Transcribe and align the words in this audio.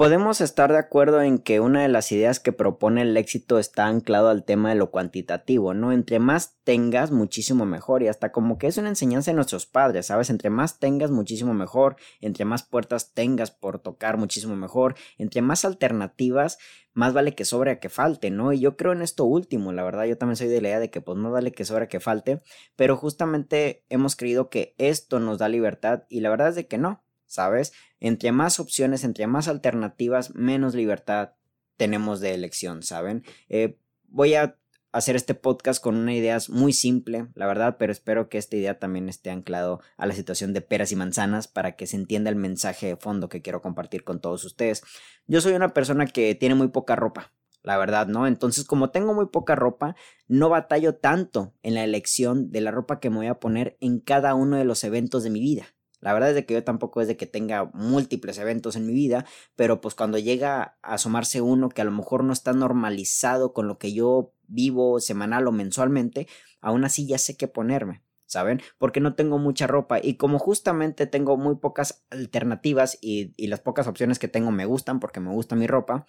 Podemos 0.00 0.40
estar 0.40 0.72
de 0.72 0.78
acuerdo 0.78 1.20
en 1.20 1.36
que 1.38 1.60
una 1.60 1.82
de 1.82 1.88
las 1.88 2.10
ideas 2.10 2.40
que 2.40 2.52
propone 2.52 3.02
el 3.02 3.14
éxito 3.18 3.58
está 3.58 3.84
anclado 3.84 4.30
al 4.30 4.44
tema 4.44 4.70
de 4.70 4.74
lo 4.74 4.90
cuantitativo, 4.90 5.74
¿no? 5.74 5.92
Entre 5.92 6.18
más 6.18 6.56
tengas, 6.64 7.10
muchísimo 7.10 7.66
mejor. 7.66 8.02
Y 8.02 8.08
hasta 8.08 8.32
como 8.32 8.56
que 8.56 8.66
es 8.66 8.78
una 8.78 8.88
enseñanza 8.88 9.30
de 9.30 9.34
nuestros 9.34 9.66
padres, 9.66 10.06
¿sabes? 10.06 10.30
Entre 10.30 10.48
más 10.48 10.78
tengas, 10.78 11.10
muchísimo 11.10 11.52
mejor. 11.52 11.96
Entre 12.22 12.46
más 12.46 12.62
puertas 12.62 13.12
tengas 13.12 13.50
por 13.50 13.78
tocar, 13.78 14.16
muchísimo 14.16 14.56
mejor. 14.56 14.94
Entre 15.18 15.42
más 15.42 15.66
alternativas, 15.66 16.56
más 16.94 17.12
vale 17.12 17.34
que 17.34 17.44
sobre 17.44 17.72
a 17.72 17.78
que 17.78 17.90
falte, 17.90 18.30
¿no? 18.30 18.54
Y 18.54 18.60
yo 18.60 18.78
creo 18.78 18.92
en 18.92 19.02
esto 19.02 19.26
último, 19.26 19.70
la 19.70 19.82
verdad, 19.82 20.06
yo 20.06 20.16
también 20.16 20.36
soy 20.36 20.48
de 20.48 20.62
la 20.62 20.68
idea 20.68 20.80
de 20.80 20.90
que 20.90 21.02
pues 21.02 21.18
no 21.18 21.30
vale 21.30 21.52
que 21.52 21.66
sobre 21.66 21.84
a 21.84 21.88
que 21.88 22.00
falte, 22.00 22.40
pero 22.74 22.96
justamente 22.96 23.84
hemos 23.90 24.16
creído 24.16 24.48
que 24.48 24.74
esto 24.78 25.20
nos 25.20 25.36
da 25.36 25.50
libertad 25.50 26.04
y 26.08 26.20
la 26.20 26.30
verdad 26.30 26.48
es 26.48 26.54
de 26.54 26.66
que 26.66 26.78
no. 26.78 27.02
¿Sabes? 27.30 27.72
Entre 28.00 28.32
más 28.32 28.58
opciones, 28.58 29.04
entre 29.04 29.26
más 29.26 29.46
alternativas, 29.46 30.34
menos 30.34 30.74
libertad 30.74 31.34
tenemos 31.76 32.20
de 32.20 32.34
elección, 32.34 32.82
¿saben? 32.82 33.24
Eh, 33.48 33.78
voy 34.08 34.34
a 34.34 34.56
hacer 34.92 35.14
este 35.14 35.34
podcast 35.34 35.80
con 35.80 35.96
una 35.96 36.12
idea 36.12 36.36
muy 36.48 36.72
simple, 36.72 37.28
la 37.34 37.46
verdad, 37.46 37.76
pero 37.78 37.92
espero 37.92 38.28
que 38.28 38.38
esta 38.38 38.56
idea 38.56 38.80
también 38.80 39.08
esté 39.08 39.30
anclado 39.30 39.80
a 39.96 40.06
la 40.06 40.14
situación 40.14 40.52
de 40.52 40.60
peras 40.60 40.90
y 40.90 40.96
manzanas 40.96 41.46
para 41.46 41.76
que 41.76 41.86
se 41.86 41.96
entienda 41.96 42.30
el 42.30 42.36
mensaje 42.36 42.88
de 42.88 42.96
fondo 42.96 43.28
que 43.28 43.42
quiero 43.42 43.62
compartir 43.62 44.02
con 44.02 44.20
todos 44.20 44.44
ustedes. 44.44 44.82
Yo 45.28 45.40
soy 45.40 45.52
una 45.52 45.72
persona 45.72 46.06
que 46.06 46.34
tiene 46.34 46.56
muy 46.56 46.68
poca 46.68 46.96
ropa, 46.96 47.32
la 47.62 47.78
verdad, 47.78 48.08
¿no? 48.08 48.26
Entonces, 48.26 48.64
como 48.64 48.90
tengo 48.90 49.14
muy 49.14 49.26
poca 49.26 49.54
ropa, 49.54 49.94
no 50.26 50.48
batallo 50.48 50.96
tanto 50.96 51.54
en 51.62 51.74
la 51.74 51.84
elección 51.84 52.50
de 52.50 52.60
la 52.60 52.72
ropa 52.72 52.98
que 52.98 53.10
me 53.10 53.18
voy 53.18 53.28
a 53.28 53.38
poner 53.38 53.76
en 53.80 54.00
cada 54.00 54.34
uno 54.34 54.56
de 54.56 54.64
los 54.64 54.82
eventos 54.82 55.22
de 55.22 55.30
mi 55.30 55.40
vida. 55.40 55.66
La 56.00 56.12
verdad 56.12 56.30
es 56.30 56.34
de 56.34 56.46
que 56.46 56.54
yo 56.54 56.64
tampoco 56.64 57.00
es 57.00 57.08
de 57.08 57.16
que 57.16 57.26
tenga 57.26 57.70
múltiples 57.74 58.38
eventos 58.38 58.76
en 58.76 58.86
mi 58.86 58.92
vida, 58.92 59.26
pero 59.56 59.80
pues 59.80 59.94
cuando 59.94 60.18
llega 60.18 60.78
a 60.82 60.94
asomarse 60.94 61.40
uno 61.40 61.68
que 61.68 61.82
a 61.82 61.84
lo 61.84 61.92
mejor 61.92 62.24
no 62.24 62.32
está 62.32 62.52
normalizado 62.52 63.52
con 63.52 63.68
lo 63.68 63.78
que 63.78 63.92
yo 63.92 64.32
vivo 64.46 65.00
semanal 65.00 65.46
o 65.46 65.52
mensualmente, 65.52 66.26
aún 66.60 66.84
así 66.84 67.06
ya 67.06 67.18
sé 67.18 67.36
qué 67.36 67.48
ponerme. 67.48 68.02
¿saben? 68.26 68.62
Porque 68.78 69.00
no 69.00 69.16
tengo 69.16 69.38
mucha 69.38 69.66
ropa 69.66 69.98
y 70.00 70.14
como 70.14 70.38
justamente 70.38 71.08
tengo 71.08 71.36
muy 71.36 71.56
pocas 71.56 72.04
alternativas 72.10 72.96
y, 73.00 73.34
y, 73.36 73.48
las 73.48 73.58
pocas 73.58 73.88
opciones 73.88 74.20
que 74.20 74.28
tengo 74.28 74.52
me 74.52 74.66
gustan 74.66 75.00
porque 75.00 75.18
me 75.18 75.32
gusta 75.32 75.56
mi 75.56 75.66
ropa, 75.66 76.06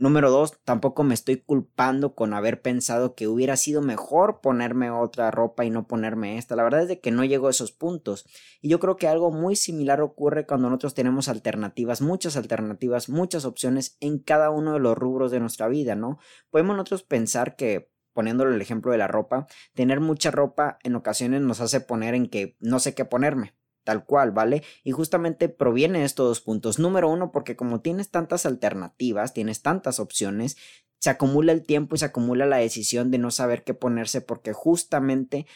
Número 0.00 0.30
dos, 0.30 0.58
tampoco 0.64 1.04
me 1.04 1.12
estoy 1.12 1.42
culpando 1.42 2.14
con 2.14 2.32
haber 2.32 2.62
pensado 2.62 3.14
que 3.14 3.28
hubiera 3.28 3.58
sido 3.58 3.82
mejor 3.82 4.40
ponerme 4.40 4.90
otra 4.90 5.30
ropa 5.30 5.66
y 5.66 5.70
no 5.70 5.86
ponerme 5.86 6.38
esta. 6.38 6.56
La 6.56 6.62
verdad 6.62 6.80
es 6.80 6.88
de 6.88 7.00
que 7.00 7.10
no 7.10 7.22
llego 7.22 7.48
a 7.48 7.50
esos 7.50 7.70
puntos. 7.70 8.24
Y 8.62 8.70
yo 8.70 8.80
creo 8.80 8.96
que 8.96 9.08
algo 9.08 9.30
muy 9.30 9.56
similar 9.56 10.00
ocurre 10.00 10.46
cuando 10.46 10.70
nosotros 10.70 10.94
tenemos 10.94 11.28
alternativas, 11.28 12.00
muchas 12.00 12.38
alternativas, 12.38 13.10
muchas 13.10 13.44
opciones 13.44 13.98
en 14.00 14.20
cada 14.20 14.48
uno 14.48 14.72
de 14.72 14.78
los 14.80 14.96
rubros 14.96 15.30
de 15.32 15.40
nuestra 15.40 15.68
vida, 15.68 15.96
¿no? 15.96 16.18
Podemos 16.48 16.78
nosotros 16.78 17.02
pensar 17.02 17.54
que 17.54 17.90
poniéndole 18.14 18.54
el 18.54 18.62
ejemplo 18.62 18.92
de 18.92 18.98
la 18.98 19.06
ropa, 19.06 19.48
tener 19.74 20.00
mucha 20.00 20.30
ropa 20.30 20.78
en 20.82 20.94
ocasiones 20.94 21.42
nos 21.42 21.60
hace 21.60 21.82
poner 21.82 22.14
en 22.14 22.30
que 22.30 22.56
no 22.58 22.78
sé 22.78 22.94
qué 22.94 23.04
ponerme 23.04 23.59
tal 23.90 24.04
cual, 24.04 24.30
¿vale? 24.30 24.62
Y 24.84 24.92
justamente 24.92 25.48
proviene 25.48 25.98
de 25.98 26.04
estos 26.04 26.28
dos 26.28 26.40
puntos. 26.40 26.78
Número 26.78 27.08
uno, 27.08 27.32
porque 27.32 27.56
como 27.56 27.80
tienes 27.80 28.08
tantas 28.08 28.46
alternativas, 28.46 29.34
tienes 29.34 29.62
tantas 29.62 29.98
opciones, 29.98 30.56
se 31.00 31.10
acumula 31.10 31.50
el 31.50 31.64
tiempo 31.64 31.96
y 31.96 31.98
se 31.98 32.04
acumula 32.04 32.46
la 32.46 32.58
decisión 32.58 33.10
de 33.10 33.18
no 33.18 33.32
saber 33.32 33.64
qué 33.64 33.74
ponerse 33.74 34.20
porque 34.20 34.52
justamente 34.52 35.48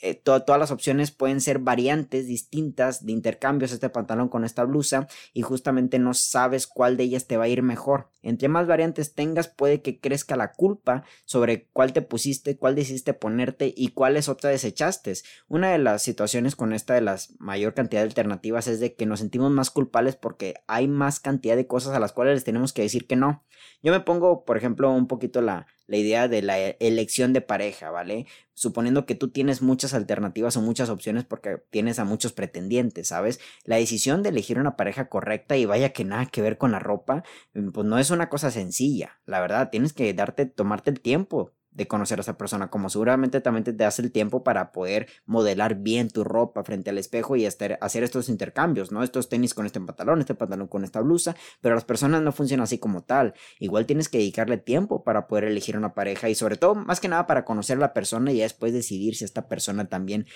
eh, 0.00 0.14
todas 0.14 0.58
las 0.58 0.70
opciones 0.70 1.10
pueden 1.10 1.40
ser 1.40 1.58
variantes 1.58 2.26
distintas 2.26 3.04
de 3.04 3.12
intercambios 3.12 3.72
este 3.72 3.90
pantalón 3.90 4.28
con 4.28 4.44
esta 4.44 4.64
blusa 4.64 5.08
y 5.34 5.42
justamente 5.42 5.98
no 5.98 6.14
sabes 6.14 6.66
cuál 6.66 6.96
de 6.96 7.04
ellas 7.04 7.26
te 7.26 7.36
va 7.36 7.44
a 7.44 7.48
ir 7.48 7.62
mejor. 7.62 8.08
Entre 8.22 8.48
más 8.48 8.66
variantes 8.66 9.14
tengas 9.14 9.48
puede 9.48 9.82
que 9.82 10.00
crezca 10.00 10.36
la 10.36 10.52
culpa 10.52 11.04
sobre 11.24 11.68
cuál 11.72 11.92
te 11.92 12.02
pusiste, 12.02 12.56
cuál 12.56 12.74
decidiste 12.74 13.14
ponerte 13.14 13.72
y 13.76 13.88
cuáles 13.88 14.28
otras 14.28 14.52
desechaste. 14.52 15.12
Una 15.48 15.70
de 15.70 15.78
las 15.78 16.02
situaciones 16.02 16.56
con 16.56 16.72
esta 16.72 16.94
de 16.94 17.00
las 17.00 17.34
mayor 17.38 17.74
cantidad 17.74 18.02
de 18.02 18.08
alternativas 18.08 18.66
es 18.68 18.80
de 18.80 18.94
que 18.94 19.06
nos 19.06 19.20
sentimos 19.20 19.50
más 19.50 19.70
culpables 19.70 20.16
porque 20.16 20.54
hay 20.66 20.88
más 20.88 21.20
cantidad 21.20 21.56
de 21.56 21.66
cosas 21.66 21.94
a 21.94 22.00
las 22.00 22.12
cuales 22.12 22.34
les 22.34 22.44
tenemos 22.44 22.72
que 22.72 22.82
decir 22.82 23.06
que 23.06 23.16
no. 23.16 23.44
Yo 23.82 23.92
me 23.92 24.00
pongo, 24.00 24.44
por 24.44 24.56
ejemplo, 24.56 24.90
un 24.92 25.06
poquito 25.06 25.40
la, 25.40 25.66
la 25.90 25.96
idea 25.96 26.28
de 26.28 26.40
la 26.42 26.56
elección 26.58 27.32
de 27.32 27.40
pareja, 27.40 27.90
¿vale? 27.90 28.26
Suponiendo 28.54 29.06
que 29.06 29.16
tú 29.16 29.30
tienes 29.30 29.60
muchas 29.60 29.92
alternativas 29.92 30.56
o 30.56 30.62
muchas 30.62 30.88
opciones 30.88 31.24
porque 31.24 31.58
tienes 31.70 31.98
a 31.98 32.04
muchos 32.04 32.32
pretendientes, 32.32 33.08
¿sabes? 33.08 33.40
La 33.64 33.76
decisión 33.76 34.22
de 34.22 34.28
elegir 34.28 34.60
una 34.60 34.76
pareja 34.76 35.08
correcta 35.08 35.56
y 35.56 35.66
vaya 35.66 35.92
que 35.92 36.04
nada 36.04 36.26
que 36.26 36.42
ver 36.42 36.58
con 36.58 36.70
la 36.70 36.78
ropa, 36.78 37.24
mm, 37.54 37.70
pues 37.70 37.86
no 37.86 37.98
es 37.98 38.10
una 38.10 38.28
cosa 38.28 38.50
sencilla, 38.52 39.20
la 39.26 39.40
verdad, 39.40 39.70
tienes 39.70 39.92
que 39.92 40.14
darte, 40.14 40.46
tomarte 40.46 40.90
el 40.90 41.00
tiempo 41.00 41.52
de 41.72 41.86
conocer 41.86 42.18
a 42.18 42.22
esa 42.22 42.36
persona, 42.36 42.68
como 42.68 42.90
seguramente 42.90 43.40
también 43.40 43.62
te 43.64 43.72
das 43.72 43.98
el 44.00 44.10
tiempo 44.10 44.42
para 44.42 44.72
poder 44.72 45.08
modelar 45.24 45.76
bien 45.76 46.08
tu 46.10 46.24
ropa 46.24 46.64
frente 46.64 46.90
al 46.90 46.98
espejo 46.98 47.36
y 47.36 47.46
hacer 47.46 47.78
estos 47.80 48.28
intercambios, 48.28 48.90
¿no? 48.90 49.02
Estos 49.02 49.28
tenis 49.28 49.54
con 49.54 49.66
este 49.66 49.80
pantalón, 49.80 50.18
este 50.20 50.34
pantalón 50.34 50.66
con 50.66 50.82
esta 50.82 51.00
blusa, 51.00 51.36
pero 51.60 51.76
las 51.76 51.84
personas 51.84 52.22
no 52.22 52.32
funcionan 52.32 52.64
así 52.64 52.78
como 52.78 53.04
tal. 53.04 53.34
Igual 53.60 53.86
tienes 53.86 54.08
que 54.08 54.18
dedicarle 54.18 54.56
tiempo 54.58 55.04
para 55.04 55.28
poder 55.28 55.44
elegir 55.44 55.76
una 55.76 55.94
pareja 55.94 56.28
y 56.28 56.34
sobre 56.34 56.56
todo, 56.56 56.74
más 56.74 56.98
que 56.98 57.08
nada, 57.08 57.26
para 57.26 57.44
conocer 57.44 57.76
a 57.76 57.80
la 57.80 57.92
persona 57.92 58.32
y 58.32 58.40
después 58.40 58.72
decidir 58.72 59.14
si 59.14 59.24
esta 59.24 59.46
persona 59.48 59.88
también 59.88 60.26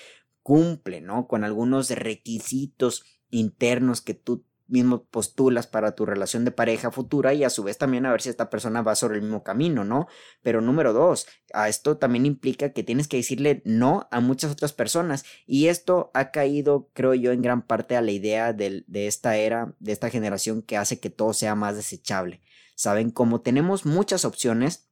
cumple, 0.41 1.01
¿no? 1.01 1.27
Con 1.27 1.43
algunos 1.43 1.89
requisitos 1.89 3.03
internos 3.29 4.01
que 4.01 4.13
tú 4.13 4.45
mismo 4.67 5.03
postulas 5.05 5.67
para 5.67 5.93
tu 5.93 6.05
relación 6.05 6.45
de 6.45 6.51
pareja 6.51 6.91
futura 6.91 7.33
y 7.33 7.43
a 7.43 7.49
su 7.49 7.63
vez 7.63 7.77
también 7.77 8.05
a 8.05 8.11
ver 8.11 8.21
si 8.21 8.29
esta 8.29 8.49
persona 8.49 8.81
va 8.81 8.95
sobre 8.95 9.15
el 9.15 9.21
mismo 9.21 9.43
camino, 9.43 9.83
¿no? 9.83 10.07
Pero 10.41 10.61
número 10.61 10.93
dos, 10.93 11.27
a 11.53 11.69
esto 11.69 11.97
también 11.97 12.25
implica 12.25 12.71
que 12.73 12.83
tienes 12.83 13.07
que 13.07 13.17
decirle 13.17 13.61
no 13.65 14.07
a 14.11 14.19
muchas 14.19 14.51
otras 14.51 14.73
personas 14.73 15.25
y 15.45 15.67
esto 15.67 16.11
ha 16.13 16.31
caído, 16.31 16.89
creo 16.93 17.13
yo, 17.13 17.31
en 17.31 17.41
gran 17.41 17.61
parte 17.61 17.95
a 17.95 18.01
la 18.01 18.11
idea 18.11 18.53
de, 18.53 18.83
de 18.87 19.07
esta 19.07 19.37
era, 19.37 19.75
de 19.79 19.91
esta 19.91 20.09
generación 20.09 20.61
que 20.61 20.77
hace 20.77 20.99
que 20.99 21.09
todo 21.09 21.33
sea 21.33 21.55
más 21.55 21.75
desechable. 21.75 22.41
Saben, 22.75 23.11
como 23.11 23.41
tenemos 23.41 23.85
muchas 23.85 24.25
opciones, 24.25 24.89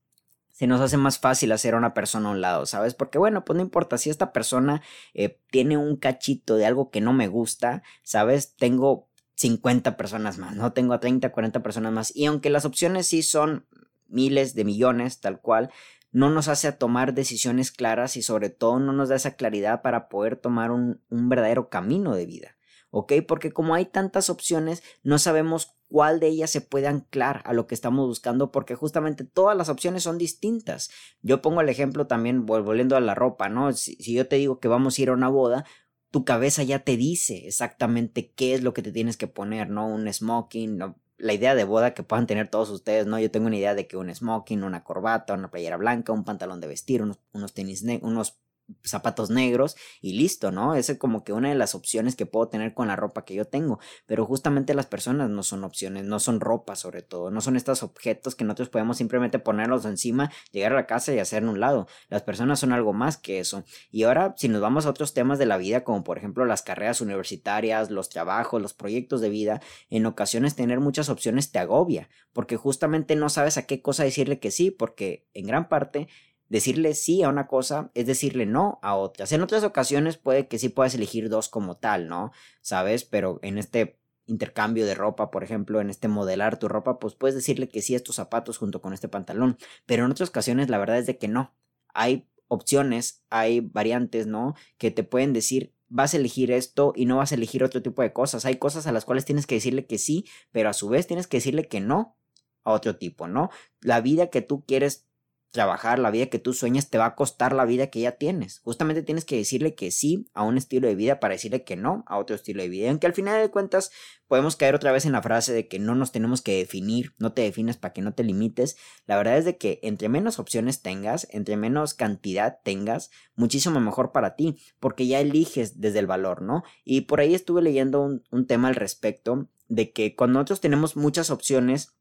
se 0.54 0.68
nos 0.68 0.82
hace 0.82 0.98
más 0.98 1.18
fácil 1.18 1.52
hacer 1.52 1.74
a 1.74 1.78
una 1.78 1.96
persona 1.96 2.30
a 2.30 2.32
un 2.32 2.42
lado, 2.42 2.66
¿sabes? 2.68 2.94
Porque 2.94 3.18
bueno, 3.18 3.44
pues 3.44 3.58
no 3.58 3.64
importa 3.64 3.98
si 3.98 4.12
esta 4.12 4.32
persona 4.32 4.84
eh, 5.16 5.40
tiene 5.50 5.78
un 5.78 5.98
cachito 5.98 6.56
de 6.56 6.68
algo 6.68 6.92
que 6.92 7.02
no 7.02 7.12
me 7.12 7.28
gusta, 7.28 7.82
¿sabes? 8.04 8.56
Tengo 8.56 9.10
50 9.36 9.98
personas 9.98 10.38
más, 10.38 10.56
¿no? 10.56 10.74
Tengo 10.74 10.94
a 10.94 11.00
30, 11.00 11.32
40 11.32 11.64
personas 11.64 11.92
más. 11.92 12.16
Y 12.16 12.26
aunque 12.26 12.50
las 12.50 12.66
opciones 12.66 13.08
sí 13.08 13.24
son 13.24 13.66
miles 14.08 14.54
de 14.56 14.64
millones, 14.64 15.20
tal 15.20 15.42
cual, 15.42 15.72
no 16.12 16.30
nos 16.30 16.48
hace 16.48 16.72
tomar 16.72 17.14
decisiones 17.14 17.72
claras 17.72 18.18
y 18.18 18.22
sobre 18.22 18.50
todo 18.50 18.80
no 18.80 18.94
nos 18.94 19.10
da 19.10 19.16
esa 19.16 19.36
claridad 19.36 19.82
para 19.82 20.10
poder 20.10 20.36
tomar 20.36 20.72
un, 20.72 21.02
un 21.10 21.30
verdadero 21.30 21.70
camino 21.70 22.16
de 22.16 22.26
vida. 22.26 22.58
¿Ok? 22.92 23.14
Porque 23.28 23.52
como 23.52 23.74
hay 23.74 23.88
tantas 23.88 24.30
opciones, 24.30 24.84
no 25.02 25.18
sabemos 25.18 25.76
cuál 25.94 26.20
de 26.20 26.28
ellas 26.28 26.50
se 26.50 26.60
puede 26.60 26.88
anclar 26.88 27.44
a 27.46 27.54
lo 27.54 27.68
que 27.68 27.76
estamos 27.76 28.08
buscando 28.08 28.52
porque 28.52 28.74
justamente 28.74 29.24
todas 29.24 29.56
las 29.56 29.70
opciones 29.70 30.02
son 30.02 30.18
distintas. 30.18 30.90
Yo 31.22 31.44
pongo 31.44 31.62
el 31.62 31.70
ejemplo 31.70 32.08
también 32.08 32.48
volviendo 32.48 32.96
a 32.96 33.00
la 33.00 33.14
ropa, 33.14 33.48
¿no? 33.48 33.72
Si, 33.74 33.96
yo 34.12 34.28
te 34.28 34.38
digo 34.38 34.60
que 34.60 34.68
vamos 34.68 34.98
a 34.98 35.02
ir 35.04 35.10
a 35.10 35.14
una 35.14 35.30
boda, 35.30 35.66
tu 36.14 36.26
cabeza 36.26 36.62
ya 36.62 36.84
te 36.84 36.96
dice 36.96 37.48
exactamente 37.48 38.30
qué 38.36 38.54
es 38.54 38.62
lo 38.62 38.76
que 38.76 38.84
te 38.84 38.92
tienes 38.92 39.18
que 39.18 39.26
poner, 39.26 39.72
¿no? 39.72 39.88
Un 39.88 40.14
smoking, 40.14 40.78
¿no? 40.78 40.96
la 41.18 41.34
idea 41.34 41.56
de 41.56 41.64
boda 41.64 41.96
que 41.96 42.04
puedan 42.04 42.28
tener 42.28 42.50
todos 42.50 42.70
ustedes, 42.70 43.08
¿no? 43.08 43.18
Yo 43.18 43.32
tengo 43.32 43.48
una 43.48 43.58
idea 43.58 43.74
de 43.74 43.88
que 43.88 43.98
un 43.98 44.14
smoking, 44.14 44.62
una 44.62 44.84
corbata, 44.84 45.34
una 45.34 45.50
playera 45.50 45.78
blanca, 45.78 46.14
un 46.14 46.24
pantalón 46.24 46.62
de 46.62 46.68
vestir, 46.68 47.02
unos, 47.02 47.18
unos 47.32 47.54
tenis, 47.54 47.84
unos 48.04 48.38
zapatos 48.84 49.30
negros 49.30 49.76
y 50.02 50.14
listo, 50.14 50.52
¿no? 50.52 50.76
Esa 50.76 50.94
es 50.94 50.98
como 50.98 51.24
que 51.24 51.34
una 51.34 51.50
de 51.50 51.56
las 51.56 51.76
opciones 51.76 52.16
que 52.16 52.26
puedo 52.26 52.48
tener 52.48 52.74
con 52.74 52.88
la 52.88 52.96
ropa 52.96 53.26
que 53.26 53.36
yo 53.36 53.46
tengo. 53.46 53.80
Pero 54.06 54.26
justamente 54.26 54.74
las 54.74 54.86
personas 54.86 55.30
no 55.30 55.44
son 55.44 55.64
opciones, 55.64 56.06
no 56.06 56.20
son 56.20 56.40
ropa 56.40 56.76
sobre 56.76 57.02
todo, 57.02 57.32
no 57.32 57.42
son 57.42 57.56
estos 57.56 57.84
objetos 57.84 58.36
que 58.36 58.44
nosotros 58.44 58.70
podemos 58.70 58.98
simplemente 58.98 59.40
ponerlos 59.40 59.86
encima, 59.86 60.32
llegar 60.52 60.74
a 60.74 60.76
la 60.76 60.88
casa 60.88 61.14
y 61.14 61.20
hacer 61.20 61.44
un 61.44 61.60
lado. 61.60 61.88
Las 62.10 62.24
personas 62.24 62.60
son 62.60 62.72
algo 62.72 62.94
más 62.94 63.18
que 63.18 63.40
eso. 63.40 63.64
Y 63.92 64.04
ahora, 64.04 64.34
si 64.38 64.48
nos 64.48 64.62
vamos 64.62 64.86
a 64.86 64.90
otros 64.90 65.14
temas 65.14 65.40
de 65.40 65.46
la 65.46 65.58
vida, 65.58 65.84
como 65.84 66.04
por 66.04 66.18
ejemplo 66.18 66.46
las 66.46 66.62
carreras 66.62 67.02
universitarias, 67.02 67.92
los 67.92 68.10
trabajos, 68.10 68.62
los 68.62 68.74
proyectos 68.74 69.22
de 69.22 69.30
vida, 69.30 69.62
en 69.90 70.06
ocasiones 70.06 70.56
tener 70.56 70.80
muchas 70.80 71.10
opciones 71.10 71.52
te 71.52 71.60
agobia, 71.60 72.10
porque 72.32 72.58
justamente 72.58 73.16
no 73.16 73.30
sabes 73.30 73.58
a 73.58 73.66
qué 73.66 73.82
cosa 73.82 74.04
decirle 74.04 74.40
que 74.40 74.52
sí, 74.52 74.72
porque 74.72 75.28
en 75.34 75.48
gran 75.48 75.70
parte 75.70 76.08
decirle 76.54 76.94
sí 76.94 77.24
a 77.24 77.30
una 77.30 77.48
cosa 77.48 77.90
es 77.96 78.06
decirle 78.06 78.46
no 78.46 78.78
a 78.84 78.96
otras. 78.96 79.32
En 79.32 79.42
otras 79.42 79.64
ocasiones 79.64 80.18
puede 80.18 80.48
que 80.48 80.60
sí 80.60 80.70
puedas 80.70 80.94
elegir 80.94 81.28
dos 81.28 81.50
como 81.50 81.78
tal, 81.78 82.08
¿no? 82.08 82.32
¿Sabes? 82.62 83.06
Pero 83.06 83.40
en 83.42 83.58
este 83.58 83.98
intercambio 84.28 84.86
de 84.86 84.94
ropa, 84.94 85.32
por 85.32 85.44
ejemplo, 85.44 85.82
en 85.82 85.90
este 85.90 86.08
modelar 86.08 86.60
tu 86.60 86.68
ropa, 86.68 87.00
pues 87.00 87.16
puedes 87.16 87.34
decirle 87.34 87.70
que 87.70 87.82
sí 87.82 87.96
a 87.96 87.98
estos 87.98 88.18
zapatos 88.18 88.60
junto 88.60 88.84
con 88.84 88.94
este 88.94 89.08
pantalón. 89.08 89.58
Pero 89.88 90.06
en 90.06 90.12
otras 90.12 90.30
ocasiones 90.30 90.70
la 90.70 90.78
verdad 90.78 91.00
es 91.00 91.08
de 91.08 91.18
que 91.18 91.28
no. 91.28 91.56
Hay 91.92 92.28
opciones, 92.50 93.24
hay 93.32 93.62
variantes, 93.62 94.28
¿no? 94.28 94.54
Que 94.78 94.92
te 94.92 95.04
pueden 95.04 95.34
decir 95.34 95.74
vas 95.90 96.14
a 96.14 96.18
elegir 96.18 96.52
esto 96.52 96.94
y 96.96 97.08
no 97.08 97.18
vas 97.18 97.32
a 97.32 97.36
elegir 97.36 97.64
otro 97.64 97.82
tipo 97.82 98.04
de 98.04 98.14
cosas. 98.14 98.46
Hay 98.46 98.58
cosas 98.58 98.86
a 98.86 98.92
las 98.92 99.06
cuales 99.06 99.26
tienes 99.26 99.48
que 99.48 99.56
decirle 99.56 99.88
que 99.88 99.98
sí, 99.98 100.26
pero 100.52 100.70
a 100.70 100.74
su 100.74 100.88
vez 100.88 101.08
tienes 101.08 101.26
que 101.26 101.38
decirle 101.38 101.68
que 101.68 101.82
no 101.82 102.16
a 102.64 102.74
otro 102.74 102.96
tipo, 102.98 103.28
¿no? 103.28 103.50
La 103.82 104.02
vida 104.02 104.28
que 104.28 104.42
tú 104.42 104.64
quieres 104.66 105.08
trabajar, 105.54 106.00
la 106.00 106.10
vida 106.10 106.26
que 106.26 106.40
tú 106.40 106.52
sueñas, 106.52 106.90
te 106.90 106.98
va 106.98 107.06
a 107.06 107.16
costar 107.16 107.54
la 107.54 107.64
vida 107.64 107.88
que 107.88 108.02
ya 108.02 108.14
tienes. 108.14 108.60
Justamente 108.64 109.04
tienes 109.04 109.24
que 109.24 109.38
decirle 109.38 109.76
que 109.76 109.92
sí 109.92 110.28
a 110.34 110.44
un 110.44 110.58
estilo 110.58 110.88
de 110.88 110.96
vida 110.96 111.20
para 111.20 111.36
decirle 111.36 111.64
que 111.64 111.76
no 111.76 112.04
a 112.08 112.18
otro 112.18 112.36
estilo 112.36 112.64
de 112.64 112.70
vida. 112.70 112.90
Aunque 112.90 113.06
al 113.06 113.14
final 113.14 113.40
de 113.40 113.52
cuentas 113.52 113.92
podemos 114.28 114.56
caer 114.56 114.74
otra 114.74 114.92
vez 114.92 115.06
en 115.06 115.12
la 115.12 115.22
frase 115.22 115.54
de 115.54 115.68
que 115.68 115.78
no 115.78 115.94
nos 115.94 116.12
tenemos 116.12 116.42
que 116.42 116.58
definir, 116.58 117.14
no 117.20 117.34
te 117.34 117.44
defines 117.44 117.78
para 117.78 117.94
que 117.94 118.02
no 118.02 118.16
te 118.16 118.24
limites. 118.24 118.78
La 119.06 119.16
verdad 119.16 119.38
es 119.38 119.46
de 119.46 119.58
que 119.58 119.80
entre 119.84 120.10
menos 120.10 120.40
opciones 120.40 120.82
tengas, 120.82 121.28
entre 121.30 121.56
menos 121.56 121.94
cantidad 121.94 122.58
tengas, 122.64 123.12
muchísimo 123.36 123.80
mejor 123.80 124.12
para 124.12 124.36
ti, 124.36 124.58
porque 124.80 125.06
ya 125.06 125.20
eliges 125.20 125.80
desde 125.80 126.00
el 126.00 126.08
valor, 126.08 126.42
¿no? 126.42 126.64
Y 126.84 127.02
por 127.02 127.20
ahí 127.20 127.36
estuve 127.36 127.62
leyendo 127.62 128.02
un, 128.02 128.24
un 128.32 128.48
tema 128.48 128.70
al 128.70 128.76
respecto 128.76 129.48
de 129.68 129.92
que 129.92 130.16
cuando 130.16 130.40
nosotros 130.40 130.62
tenemos 130.62 130.96
muchas 130.96 131.30
opciones, 131.30 131.94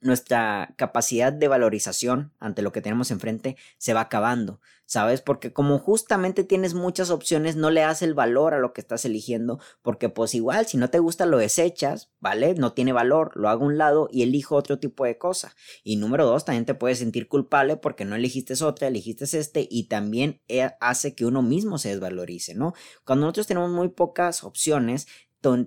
nuestra 0.00 0.74
capacidad 0.76 1.32
de 1.32 1.48
valorización 1.48 2.32
ante 2.38 2.62
lo 2.62 2.72
que 2.72 2.80
tenemos 2.80 3.10
enfrente 3.10 3.56
se 3.78 3.94
va 3.94 4.02
acabando, 4.02 4.60
¿sabes? 4.84 5.20
Porque 5.20 5.52
como 5.52 5.78
justamente 5.78 6.44
tienes 6.44 6.74
muchas 6.74 7.10
opciones, 7.10 7.56
no 7.56 7.70
le 7.70 7.80
das 7.80 8.02
el 8.02 8.14
valor 8.14 8.54
a 8.54 8.58
lo 8.58 8.72
que 8.72 8.80
estás 8.80 9.04
eligiendo, 9.04 9.58
porque 9.82 10.08
pues 10.08 10.34
igual, 10.34 10.66
si 10.66 10.76
no 10.76 10.90
te 10.90 10.98
gusta, 10.98 11.26
lo 11.26 11.38
desechas, 11.38 12.12
¿vale? 12.20 12.54
No 12.54 12.72
tiene 12.72 12.92
valor, 12.92 13.32
lo 13.34 13.48
hago 13.48 13.64
a 13.64 13.66
un 13.68 13.78
lado 13.78 14.08
y 14.12 14.22
elijo 14.22 14.54
otro 14.54 14.78
tipo 14.78 15.04
de 15.04 15.18
cosa. 15.18 15.54
Y 15.82 15.96
número 15.96 16.26
dos, 16.26 16.44
también 16.44 16.66
te 16.66 16.74
puedes 16.74 16.98
sentir 16.98 17.28
culpable 17.28 17.76
porque 17.76 18.04
no 18.04 18.16
elegiste 18.16 18.54
otra, 18.62 18.88
elegiste 18.88 19.24
este 19.24 19.66
y 19.68 19.88
también 19.88 20.40
eh, 20.48 20.70
hace 20.80 21.14
que 21.14 21.26
uno 21.26 21.42
mismo 21.42 21.78
se 21.78 21.88
desvalorice, 21.90 22.54
¿no? 22.54 22.74
Cuando 23.04 23.26
nosotros 23.26 23.46
tenemos 23.46 23.70
muy 23.70 23.88
pocas 23.88 24.44
opciones, 24.44 25.06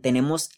tenemos 0.01 0.49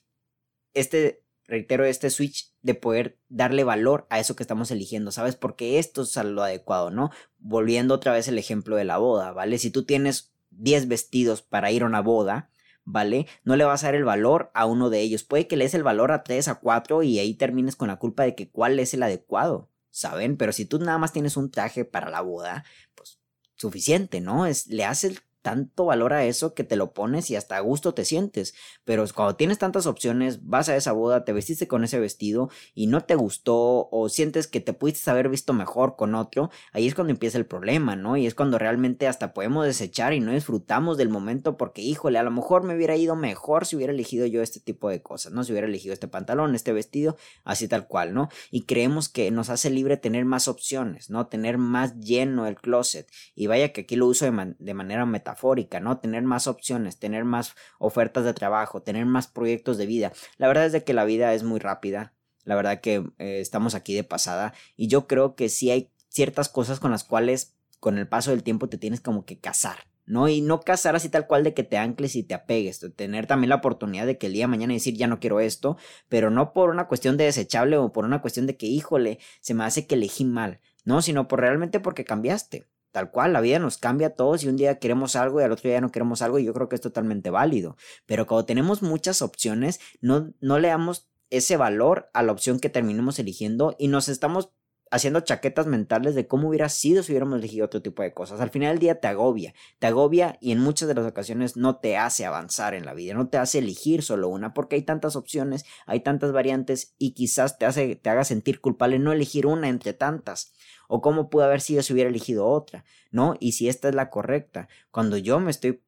este 0.74 1.24
reitero, 1.52 1.86
este 1.86 2.10
switch 2.10 2.54
de 2.62 2.74
poder 2.74 3.20
darle 3.28 3.64
valor 3.64 4.08
a 4.10 4.20
eso 4.20 4.36
que 4.36 4.44
estamos 4.44 4.72
eligiendo, 4.72 5.12
¿sabes? 5.12 5.36
Porque 5.36 5.80
esto 5.80 6.02
es 6.04 6.16
lo 6.16 6.44
adecuado, 6.44 6.90
¿no? 6.90 7.12
Volviendo 7.40 7.94
otra 7.94 8.14
vez 8.14 8.28
el 8.30 8.38
ejemplo 8.40 8.78
de 8.78 8.86
la 8.86 8.98
boda, 8.98 9.34
¿vale? 9.34 9.58
Si 9.58 9.70
tú 9.70 9.84
tienes 9.84 10.32
10 10.52 10.88
vestidos 10.88 11.42
para 11.42 11.70
ir 11.72 11.84
a 11.84 11.88
una 11.88 12.02
boda, 12.02 12.50
¿vale? 12.86 13.28
No 13.44 13.58
le 13.58 13.66
vas 13.66 13.84
a 13.84 13.88
dar 13.88 13.96
el 13.96 14.06
valor 14.06 14.50
a 14.54 14.66
uno 14.66 14.90
de 14.90 15.02
ellos. 15.02 15.24
Puede 15.24 15.48
que 15.48 15.58
le 15.58 15.66
des 15.66 15.74
el 15.74 15.84
valor 15.84 16.14
a 16.14 16.24
3, 16.24 16.48
a 16.48 16.56
4 16.56 17.04
y 17.04 17.20
ahí 17.20 17.34
termines 17.34 17.76
con 17.76 17.90
la 17.90 18.00
culpa 18.00 18.24
de 18.24 18.34
que 18.34 18.50
cuál 18.50 18.80
es 18.80 18.94
el 18.94 19.04
adecuado, 19.04 19.70
¿saben? 19.90 20.38
Pero 20.38 20.54
si 20.54 20.66
tú 20.66 20.80
nada 20.80 20.98
más 20.98 21.12
tienes 21.12 21.36
un 21.36 21.52
traje 21.52 21.84
para 21.84 22.10
la 22.10 22.22
boda, 22.22 22.64
pues 22.96 23.20
suficiente, 23.56 24.22
¿no? 24.22 24.46
Es, 24.46 24.68
le 24.68 24.86
haces 24.86 25.22
tanto 25.42 25.86
valor 25.86 26.14
a 26.14 26.26
eso 26.26 26.54
que 26.54 26.64
te 26.64 26.76
lo 26.76 26.94
pones 26.94 27.30
y 27.30 27.36
hasta 27.36 27.58
a 27.58 27.62
gusto 27.62 27.94
te 27.94 28.06
sientes. 28.06 28.54
Pero 28.84 29.06
cuando 29.16 29.36
tienes 29.36 29.58
tantas 29.58 29.86
opciones, 29.86 30.46
vas 30.46 30.70
a 30.70 30.76
esa 30.76 30.92
boda, 30.92 31.26
te 31.26 31.34
vestiste 31.34 31.68
con 31.68 31.84
ese 31.84 32.00
vestido 32.00 32.50
y 32.74 32.88
no 32.88 33.04
te 33.04 33.16
gustó 33.16 33.90
o 33.92 34.10
sientes 34.10 34.48
que 34.48 34.62
te 34.62 34.74
pudiste 34.74 35.10
haber 35.10 35.30
visto 35.30 35.54
mejor 35.54 35.96
con 35.96 36.16
otro, 36.16 36.52
ahí 36.74 36.88
es 36.88 36.96
cuando 36.96 37.12
empieza 37.12 37.38
el 37.38 37.46
problema, 37.46 37.96
¿no? 37.96 38.18
Y 38.18 38.28
es 38.28 38.36
cuando 38.36 38.58
realmente 38.58 39.08
hasta 39.08 39.34
podemos 39.34 39.66
desechar 39.66 40.14
y 40.14 40.20
no 40.20 40.32
disfrutamos 40.32 40.98
del 40.98 41.10
momento 41.10 41.58
porque, 41.58 41.82
híjole, 41.82 42.20
a 42.20 42.24
lo 42.24 42.32
mejor 42.32 42.64
me 42.64 42.76
hubiera 42.76 42.96
ido 42.96 43.16
mejor 43.16 43.66
si 43.66 43.76
hubiera 43.76 43.94
elegido 43.94 44.26
yo 44.26 44.42
este 44.42 44.60
tipo 44.60 44.90
de 44.90 45.02
cosas, 45.02 45.32
¿no? 45.34 45.44
Si 45.44 45.52
hubiera 45.52 45.68
elegido 45.68 45.94
este 45.94 46.08
pantalón, 46.08 46.56
este 46.56 46.74
vestido, 46.74 47.18
así 47.44 47.68
tal 47.68 47.88
cual, 47.88 48.14
¿no? 48.14 48.30
Y 48.52 48.64
creemos 48.64 49.10
que 49.10 49.32
nos 49.32 49.50
hace 49.50 49.70
libre 49.70 49.98
tener 49.98 50.26
más 50.26 50.48
opciones, 50.48 51.10
¿no? 51.10 51.28
Tener 51.28 51.58
más 51.58 52.00
lleno 52.00 52.48
el 52.48 52.56
closet. 52.56 53.10
Y 53.36 53.48
vaya 53.48 53.74
que 53.74 53.82
aquí 53.82 53.96
lo 53.96 54.08
uso 54.08 54.26
de, 54.26 54.74
manera 54.74 55.06
metafórica 55.06 55.31
¿no? 55.80 56.00
Tener 56.00 56.24
más 56.24 56.48
opciones, 56.48 56.98
tener 56.98 57.26
más 57.26 57.56
ofertas 57.80 58.24
de 58.24 58.34
trabajo, 58.34 58.82
tener 58.82 59.06
más 59.06 59.28
proyectos 59.28 59.78
de 59.78 59.86
vida. 59.86 60.12
La 60.38 60.48
verdad 60.48 60.66
es 60.66 60.72
de 60.72 60.84
que 60.84 60.94
la 60.94 61.06
vida 61.06 61.34
es 61.34 61.44
muy 61.44 61.60
rápida. 61.60 62.14
La 62.44 62.56
verdad 62.56 62.82
que 62.82 62.96
eh, 63.20 63.40
estamos 63.40 63.76
aquí 63.76 63.94
de 63.94 64.04
pasada 64.04 64.54
y 64.76 64.88
yo 64.88 65.08
creo 65.08 65.36
que 65.36 65.50
sí 65.50 65.70
hay 65.70 65.92
ciertas 66.10 66.50
cosas 66.50 66.80
con 66.80 66.92
las 66.92 67.04
cuales 67.04 67.56
con 67.80 67.98
el 67.98 68.08
paso 68.08 68.32
del 68.32 68.44
tiempo 68.44 68.70
te 68.70 68.78
tienes 68.78 69.02
como 69.02 69.26
que 69.26 69.40
casar, 69.40 69.88
¿no? 70.06 70.28
Y 70.28 70.42
no 70.42 70.62
casar 70.62 70.96
así 70.96 71.10
tal 71.10 71.26
cual 71.26 71.44
de 71.44 71.54
que 71.54 71.64
te 71.64 71.78
ancles 71.78 72.16
y 72.16 72.24
te 72.24 72.36
apegues, 72.36 72.80
tener 72.96 73.26
también 73.28 73.50
la 73.50 73.56
oportunidad 73.56 74.06
de 74.06 74.18
que 74.18 74.28
el 74.28 74.34
día 74.34 74.44
de 74.44 74.50
mañana 74.50 74.74
decir 74.74 74.96
ya 74.96 75.08
no 75.08 75.20
quiero 75.20 75.40
esto, 75.40 75.78
pero 76.10 76.30
no 76.30 76.54
por 76.54 76.70
una 76.70 76.88
cuestión 76.88 77.18
de 77.18 77.26
desechable 77.26 77.78
o 77.78 77.92
por 77.92 78.06
una 78.06 78.22
cuestión 78.22 78.46
de 78.46 78.56
que, 78.56 78.68
híjole, 78.68 79.20
se 79.40 79.54
me 79.54 79.64
hace 79.64 79.88
que 79.88 79.96
elegí 79.96 80.26
mal, 80.26 80.60
no, 80.86 81.02
sino 81.02 81.28
por 81.28 81.40
realmente 81.40 81.80
porque 81.80 82.06
cambiaste. 82.06 82.68
Tal 82.92 83.12
cual, 83.12 83.34
la 83.34 83.42
vida 83.42 83.60
nos 83.60 83.78
cambia 83.78 84.08
a 84.08 84.16
todos 84.16 84.44
y 84.44 84.50
un 84.50 84.58
día 84.58 84.80
queremos 84.80 85.16
algo 85.16 85.40
y 85.40 85.44
al 85.44 85.52
otro 85.52 85.70
día 85.70 85.82
no 85.82 85.92
queremos 85.92 86.22
algo 86.22 86.40
y 86.40 86.46
yo 86.46 86.54
creo 86.54 86.70
que 86.70 86.76
es 86.76 86.82
totalmente 86.82 87.30
válido. 87.30 87.78
Pero 88.06 88.28
cuando 88.28 88.46
tenemos 88.46 88.82
muchas 88.82 89.22
opciones, 89.22 89.80
no, 90.02 90.34
no 90.42 90.60
le 90.60 90.68
damos 90.68 91.10
ese 91.30 91.58
valor 91.58 92.10
a 92.14 92.24
la 92.24 92.34
opción 92.34 92.60
que 92.60 92.70
terminemos 92.70 93.18
eligiendo 93.18 93.76
y 93.80 93.88
nos 93.88 94.10
estamos 94.10 94.52
haciendo 94.92 95.22
chaquetas 95.22 95.68
mentales 95.68 96.14
de 96.16 96.28
cómo 96.28 96.50
hubiera 96.50 96.70
sido 96.70 97.02
si 97.02 97.14
hubiéramos 97.14 97.40
elegido 97.40 97.66
otro 97.66 97.82
tipo 97.82 98.04
de 98.04 98.14
cosas. 98.14 98.42
Al 98.42 98.50
final 98.50 98.74
del 98.74 98.80
día 98.80 99.00
te 99.00 99.08
agobia, 99.08 99.54
te 99.80 99.88
agobia 99.88 100.38
y 100.42 100.52
en 100.52 100.60
muchas 100.60 100.90
de 100.90 100.96
las 100.96 101.06
ocasiones 101.08 101.56
no 101.58 101.78
te 101.78 101.98
hace 101.98 102.26
avanzar 102.26 102.74
en 102.74 102.86
la 102.86 102.94
vida, 102.94 103.14
no 103.14 103.30
te 103.30 103.38
hace 103.38 103.60
elegir 103.60 104.04
solo 104.04 104.28
una, 104.28 104.54
porque 104.54 104.76
hay 104.76 104.82
tantas 104.84 105.16
opciones, 105.16 105.66
hay 105.86 106.02
tantas 106.02 106.34
variantes 106.34 106.94
y 106.98 107.14
quizás 107.14 107.58
te, 107.58 107.66
hace, 107.66 107.96
te 107.96 108.10
haga 108.10 108.26
sentir 108.26 108.60
culpable 108.60 109.00
no 109.00 109.14
elegir 109.14 109.48
una 109.48 109.70
entre 109.70 109.94
tantas. 109.94 110.54
O 110.90 111.02
cómo 111.02 111.30
pudo 111.30 111.46
haber 111.46 111.62
sido 111.62 111.82
si 111.84 111.94
hubiera 111.94 112.10
elegido 112.10 112.46
otra, 112.46 112.84
¿no? 113.12 113.38
Y 113.40 113.54
si 113.54 113.70
esta 113.70 113.88
es 113.88 113.96
la 113.96 114.10
correcta. 114.10 114.68
Cuando 114.92 115.16
yo 115.16 115.40
me 115.40 115.50
estoy 115.50 115.82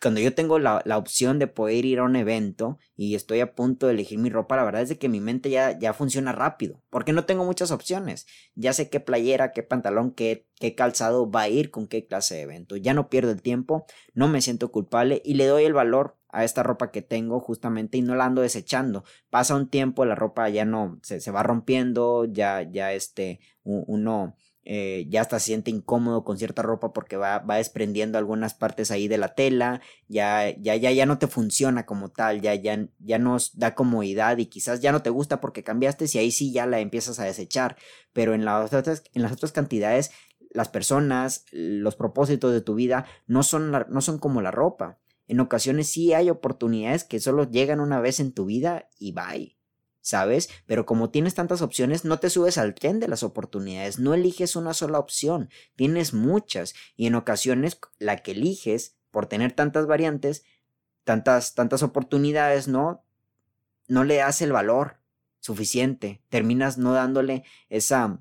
cuando 0.00 0.20
yo 0.20 0.34
tengo 0.34 0.58
la, 0.58 0.82
opción 0.96 1.38
de 1.38 1.46
poder 1.46 1.84
ir 1.84 1.98
a 1.98 2.04
un 2.04 2.16
evento 2.16 2.78
y 2.96 3.14
estoy 3.14 3.40
a 3.40 3.54
punto 3.54 3.86
de 3.86 3.94
elegir 3.94 4.18
mi 4.18 4.30
ropa, 4.30 4.56
la 4.56 4.64
verdad 4.64 4.82
es 4.82 4.88
de 4.88 4.98
que 4.98 5.08
mi 5.08 5.20
mente 5.20 5.50
ya, 5.50 5.78
ya 5.78 5.92
funciona 5.92 6.32
rápido, 6.32 6.80
porque 6.90 7.12
no 7.12 7.24
tengo 7.24 7.44
muchas 7.44 7.70
opciones. 7.70 8.26
Ya 8.54 8.72
sé 8.72 8.90
qué 8.90 9.00
playera, 9.00 9.52
qué 9.52 9.62
pantalón, 9.62 10.12
qué, 10.12 10.46
qué 10.56 10.74
calzado 10.74 11.30
va 11.30 11.42
a 11.42 11.48
ir 11.48 11.70
con 11.70 11.86
qué 11.86 12.06
clase 12.06 12.34
de 12.34 12.42
evento. 12.42 12.76
Ya 12.76 12.94
no 12.94 13.08
pierdo 13.08 13.30
el 13.30 13.42
tiempo, 13.42 13.86
no 14.14 14.28
me 14.28 14.42
siento 14.42 14.70
culpable 14.70 15.22
y 15.24 15.34
le 15.34 15.46
doy 15.46 15.64
el 15.64 15.72
valor 15.72 16.16
a 16.28 16.44
esta 16.44 16.64
ropa 16.64 16.90
que 16.90 17.00
tengo 17.00 17.38
justamente 17.40 17.96
y 17.96 18.02
no 18.02 18.16
la 18.16 18.26
ando 18.26 18.42
desechando. 18.42 19.04
Pasa 19.30 19.54
un 19.54 19.68
tiempo, 19.68 20.04
la 20.04 20.16
ropa 20.16 20.48
ya 20.48 20.64
no 20.64 20.98
se, 21.02 21.20
se 21.20 21.30
va 21.30 21.42
rompiendo, 21.44 22.24
ya, 22.24 22.62
ya 22.62 22.92
este, 22.92 23.40
uno 23.62 24.36
eh, 24.64 25.06
ya 25.08 25.20
hasta 25.20 25.38
se 25.38 25.46
siente 25.46 25.70
incómodo 25.70 26.24
con 26.24 26.38
cierta 26.38 26.62
ropa 26.62 26.92
porque 26.92 27.16
va, 27.16 27.38
va 27.38 27.56
desprendiendo 27.56 28.18
algunas 28.18 28.54
partes 28.54 28.90
ahí 28.90 29.08
de 29.08 29.18
la 29.18 29.34
tela, 29.34 29.80
ya, 30.08 30.50
ya, 30.58 30.76
ya, 30.76 30.90
ya 30.90 31.06
no 31.06 31.18
te 31.18 31.26
funciona 31.26 31.86
como 31.86 32.10
tal, 32.10 32.40
ya, 32.40 32.54
ya, 32.54 32.86
ya 32.98 33.18
nos 33.18 33.58
da 33.58 33.74
comodidad 33.74 34.38
y 34.38 34.46
quizás 34.46 34.80
ya 34.80 34.92
no 34.92 35.02
te 35.02 35.10
gusta 35.10 35.40
porque 35.40 35.64
cambiaste 35.64 36.06
y 36.12 36.18
ahí 36.18 36.30
sí 36.30 36.52
ya 36.52 36.66
la 36.66 36.80
empiezas 36.80 37.20
a 37.20 37.24
desechar, 37.24 37.76
pero 38.12 38.34
en 38.34 38.44
las 38.44 38.72
otras, 38.72 39.02
en 39.12 39.22
las 39.22 39.32
otras 39.32 39.52
cantidades 39.52 40.10
las 40.54 40.68
personas, 40.68 41.44
los 41.50 41.96
propósitos 41.96 42.52
de 42.52 42.60
tu 42.60 42.76
vida 42.76 43.06
no 43.26 43.42
son, 43.42 43.72
no 43.72 44.00
son 44.00 44.18
como 44.18 44.40
la 44.40 44.52
ropa. 44.52 45.00
En 45.26 45.40
ocasiones 45.40 45.90
sí 45.90 46.12
hay 46.14 46.30
oportunidades 46.30 47.04
que 47.04 47.18
solo 47.18 47.50
llegan 47.50 47.80
una 47.80 48.00
vez 48.00 48.20
en 48.20 48.32
tu 48.32 48.46
vida 48.46 48.88
y 48.98 49.12
bye. 49.12 49.58
¿Sabes? 50.04 50.50
Pero 50.66 50.84
como 50.84 51.08
tienes 51.08 51.34
tantas 51.34 51.62
opciones, 51.62 52.04
no 52.04 52.20
te 52.20 52.28
subes 52.28 52.58
al 52.58 52.74
tren 52.74 53.00
de 53.00 53.08
las 53.08 53.22
oportunidades, 53.22 53.98
no 53.98 54.12
eliges 54.12 54.54
una 54.54 54.74
sola 54.74 54.98
opción, 54.98 55.48
tienes 55.76 56.12
muchas 56.12 56.74
y 56.94 57.06
en 57.06 57.14
ocasiones 57.14 57.78
la 57.98 58.18
que 58.18 58.32
eliges 58.32 58.96
por 59.10 59.26
tener 59.26 59.52
tantas 59.52 59.86
variantes, 59.86 60.44
tantas 61.04 61.54
tantas 61.54 61.82
oportunidades, 61.82 62.68
¿no? 62.68 63.02
No 63.88 64.04
le 64.04 64.16
das 64.16 64.42
el 64.42 64.52
valor 64.52 64.98
suficiente, 65.40 66.22
terminas 66.28 66.76
no 66.76 66.92
dándole 66.92 67.42
esa 67.70 68.20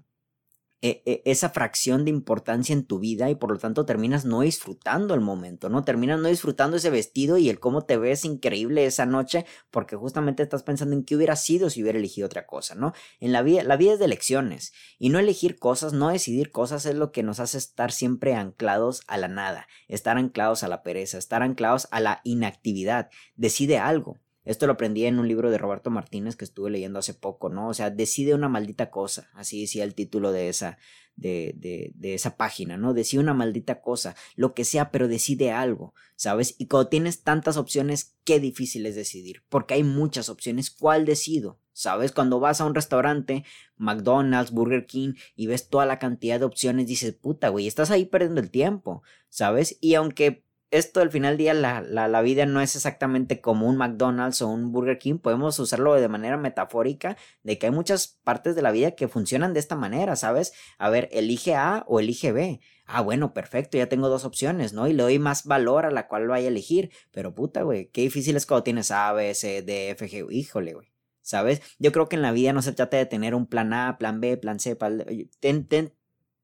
esa 0.84 1.50
fracción 1.50 2.04
de 2.04 2.12
importancia 2.12 2.74
en 2.74 2.84
tu 2.84 3.00
vida 3.00 3.30
y 3.30 3.36
por 3.36 3.52
lo 3.52 3.58
tanto 3.58 3.86
terminas 3.86 4.26
no 4.26 4.42
disfrutando 4.42 5.14
el 5.14 5.22
momento, 5.22 5.70
¿no? 5.70 5.86
Terminas 5.86 6.20
no 6.20 6.28
disfrutando 6.28 6.76
ese 6.76 6.90
vestido 6.90 7.38
y 7.38 7.50
el 7.50 7.62
cómo 7.62 7.84
te 7.84 7.96
ves 7.96 8.26
increíble 8.26 8.86
esa 8.86 9.06
noche 9.06 9.46
porque 9.72 9.96
justamente 9.96 10.44
estás 10.44 10.64
pensando 10.64 10.94
en 10.94 11.06
qué 11.06 11.16
hubiera 11.16 11.38
sido 11.38 11.70
si 11.70 11.82
hubiera 11.82 12.00
elegido 12.00 12.26
otra 12.26 12.46
cosa, 12.46 12.76
¿no? 12.76 12.92
En 13.22 13.32
la 13.32 13.42
vida, 13.44 13.64
la 13.64 13.78
vida 13.78 13.94
es 13.94 14.00
de 14.00 14.06
elecciones 14.06 14.74
y 15.00 15.08
no 15.08 15.20
elegir 15.20 15.58
cosas, 15.58 15.94
no 15.94 16.10
decidir 16.10 16.52
cosas 16.52 16.86
es 16.86 16.96
lo 16.96 17.14
que 17.14 17.24
nos 17.24 17.40
hace 17.40 17.58
estar 17.58 17.94
siempre 17.94 18.36
anclados 18.36 19.04
a 19.08 19.18
la 19.18 19.30
nada, 19.30 19.68
estar 19.88 20.18
anclados 20.18 20.64
a 20.64 20.68
la 20.68 20.84
pereza, 20.84 21.18
estar 21.18 21.44
anclados 21.44 21.88
a 21.92 22.02
la 22.02 22.20
inactividad. 22.26 23.10
Decide 23.36 23.78
algo. 23.78 24.20
Esto 24.46 24.68
lo 24.68 24.74
aprendí 24.74 25.06
en 25.06 25.20
un 25.20 25.28
libro 25.28 25.52
de 25.52 25.58
Roberto 25.58 25.90
Martínez 25.90 26.36
que 26.36 26.46
estuve 26.46 26.70
leyendo 26.70 27.00
hace 27.00 27.14
poco, 27.14 27.50
¿no? 27.50 27.70
O 27.70 27.74
sea, 27.74 27.90
decide 27.90 28.34
una 28.34 28.50
maldita 28.50 28.92
cosa, 28.92 29.30
así 29.34 29.62
decía 29.62 29.84
el 29.84 29.96
título 29.96 30.32
de 30.32 30.50
esa, 30.50 30.78
de, 31.16 31.54
de, 31.58 31.92
de, 31.96 32.14
esa 32.14 32.36
página, 32.36 32.78
¿no? 32.78 32.94
Decide 32.94 33.22
una 33.22 33.34
maldita 33.34 33.82
cosa, 33.82 34.16
lo 34.36 34.54
que 34.54 34.66
sea, 34.66 34.92
pero 34.92 35.08
decide 35.08 35.52
algo, 35.52 35.94
¿sabes? 36.16 36.56
Y 36.58 36.68
cuando 36.68 36.90
tienes 36.90 37.24
tantas 37.24 37.58
opciones, 37.58 38.16
qué 38.24 38.40
difícil 38.40 38.86
es 38.86 38.96
decidir, 38.96 39.44
porque 39.50 39.76
hay 39.76 39.84
muchas 39.84 40.30
opciones, 40.30 40.72
¿cuál 40.72 41.06
decido? 41.06 41.60
¿Sabes? 41.72 42.12
Cuando 42.12 42.40
vas 42.40 42.62
a 42.62 42.66
un 42.66 42.76
restaurante, 42.76 43.46
McDonald's, 43.78 44.52
Burger 44.52 44.86
King, 44.86 45.14
y 45.36 45.48
ves 45.48 45.70
toda 45.70 45.88
la 45.88 45.98
cantidad 45.98 46.40
de 46.40 46.46
opciones, 46.46 46.86
dices, 46.86 47.14
puta, 47.14 47.50
güey, 47.50 47.66
estás 47.66 47.90
ahí 47.90 48.06
perdiendo 48.06 48.42
el 48.42 48.52
tiempo, 48.52 49.02
¿sabes? 49.30 49.78
Y 49.82 49.96
aunque 49.96 50.44
esto 50.74 51.02
al 51.02 51.12
final 51.12 51.34
del 51.34 51.38
día 51.38 51.54
la, 51.54 51.82
la, 51.82 52.22
vida 52.24 52.48
no 52.48 52.60
es 52.60 52.76
exactamente 52.76 53.42
como 53.42 53.68
un 53.68 53.78
McDonald's 53.78 54.42
o 54.42 54.48
un 54.48 54.72
Burger 54.72 54.98
King, 54.98 55.20
podemos 55.20 55.60
usarlo 55.60 55.94
de 55.94 56.08
manera 56.08 56.36
metafórica 56.36 57.16
de 57.44 57.60
que 57.60 57.68
hay 57.68 57.72
muchas 57.72 58.20
partes 58.24 58.56
de 58.56 58.64
la 58.64 58.72
vida 58.72 58.92
que 58.92 59.08
funcionan 59.08 59.54
de 59.54 59.60
esta 59.60 59.76
manera, 59.76 60.16
¿sabes? 60.16 60.52
A 60.80 60.90
ver, 60.90 61.10
elige 61.12 61.54
A 61.54 61.86
o 61.88 62.00
elige 62.00 62.32
B. 62.32 62.60
Ah, 62.86 63.02
bueno, 63.02 63.36
perfecto, 63.36 63.78
ya 63.78 63.88
tengo 63.88 64.10
dos 64.10 64.26
opciones, 64.26 64.74
¿no? 64.74 64.88
Y 64.88 64.94
le 64.94 65.04
doy 65.04 65.20
más 65.20 65.46
valor 65.46 65.86
a 65.86 65.92
la 65.92 66.08
cual 66.08 66.28
vaya 66.28 66.48
a 66.48 66.50
elegir. 66.50 66.92
Pero 67.12 67.36
puta, 67.36 67.62
güey, 67.62 67.90
qué 67.92 68.02
difícil 68.02 68.36
es 68.36 68.48
cuando 68.48 68.64
tienes 68.64 68.90
A, 68.90 69.14
B, 69.14 69.34
C, 69.36 69.62
D, 69.62 69.92
F, 69.92 70.10
G. 70.10 70.26
Híjole, 70.32 70.74
güey. 70.74 70.92
¿Sabes? 71.22 71.62
Yo 71.78 71.92
creo 71.92 72.10
que 72.10 72.16
en 72.16 72.24
la 72.24 72.32
vida 72.32 72.52
no 72.52 72.64
se 72.64 72.74
trata 72.74 72.98
de 72.98 73.06
tener 73.06 73.36
un 73.36 73.46
plan 73.46 73.74
A, 73.74 73.98
plan 74.00 74.20
B, 74.20 74.38
plan 74.38 74.60
C, 74.60 74.76
plan... 74.76 75.06
Ten, 75.40 75.68
ten, 75.68 75.94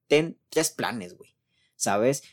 ten 0.07 0.39
tres 0.49 0.69
planes, 0.69 1.17
güey. 1.17 1.38
¿Sabes? 1.79 2.23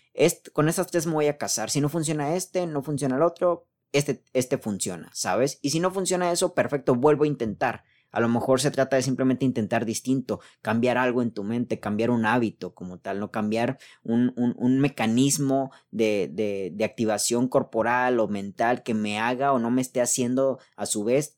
Con 0.53 0.69
estas 0.69 0.89
tres 0.89 1.07
me 1.07 1.15
voy 1.15 1.29
a 1.29 1.39
casar. 1.39 1.71
Si 1.71 1.81
no 1.81 1.89
funciona 1.89 2.35
este, 2.35 2.67
no 2.67 2.83
funciona 2.83 3.17
el 3.17 3.23
otro, 3.23 3.69
este, 3.93 4.23
este 4.33 4.59
funciona, 4.59 5.09
¿sabes? 5.15 5.59
Y 5.63 5.71
si 5.71 5.79
no 5.81 5.91
funciona 5.91 6.33
eso, 6.33 6.53
perfecto, 6.53 6.97
vuelvo 6.97 7.25
a 7.25 7.29
intentar. 7.29 7.85
A 8.11 8.21
lo 8.21 8.29
mejor 8.29 8.61
se 8.61 8.71
trata 8.71 8.97
de 8.97 9.03
simplemente 9.03 9.45
intentar 9.45 9.85
distinto, 9.85 10.41
cambiar 10.63 10.99
algo 10.99 11.23
en 11.23 11.31
tu 11.31 11.45
mente, 11.45 11.81
cambiar 11.81 12.11
un 12.11 12.27
hábito 12.27 12.75
como 12.75 12.99
tal, 12.99 13.21
no 13.21 13.31
cambiar 13.31 13.79
un, 14.03 14.33
un, 14.37 14.79
mecanismo 14.81 15.71
de, 15.91 16.29
de, 16.33 16.73
de 16.75 16.85
activación 16.85 17.47
corporal 17.47 18.19
o 18.21 18.29
mental 18.29 18.83
que 18.83 18.95
me 18.95 19.19
haga 19.19 19.53
o 19.53 19.59
no 19.59 19.71
me 19.71 19.83
esté 19.83 20.01
haciendo 20.01 20.59
a 20.77 20.87
su 20.87 21.05
vez 21.05 21.37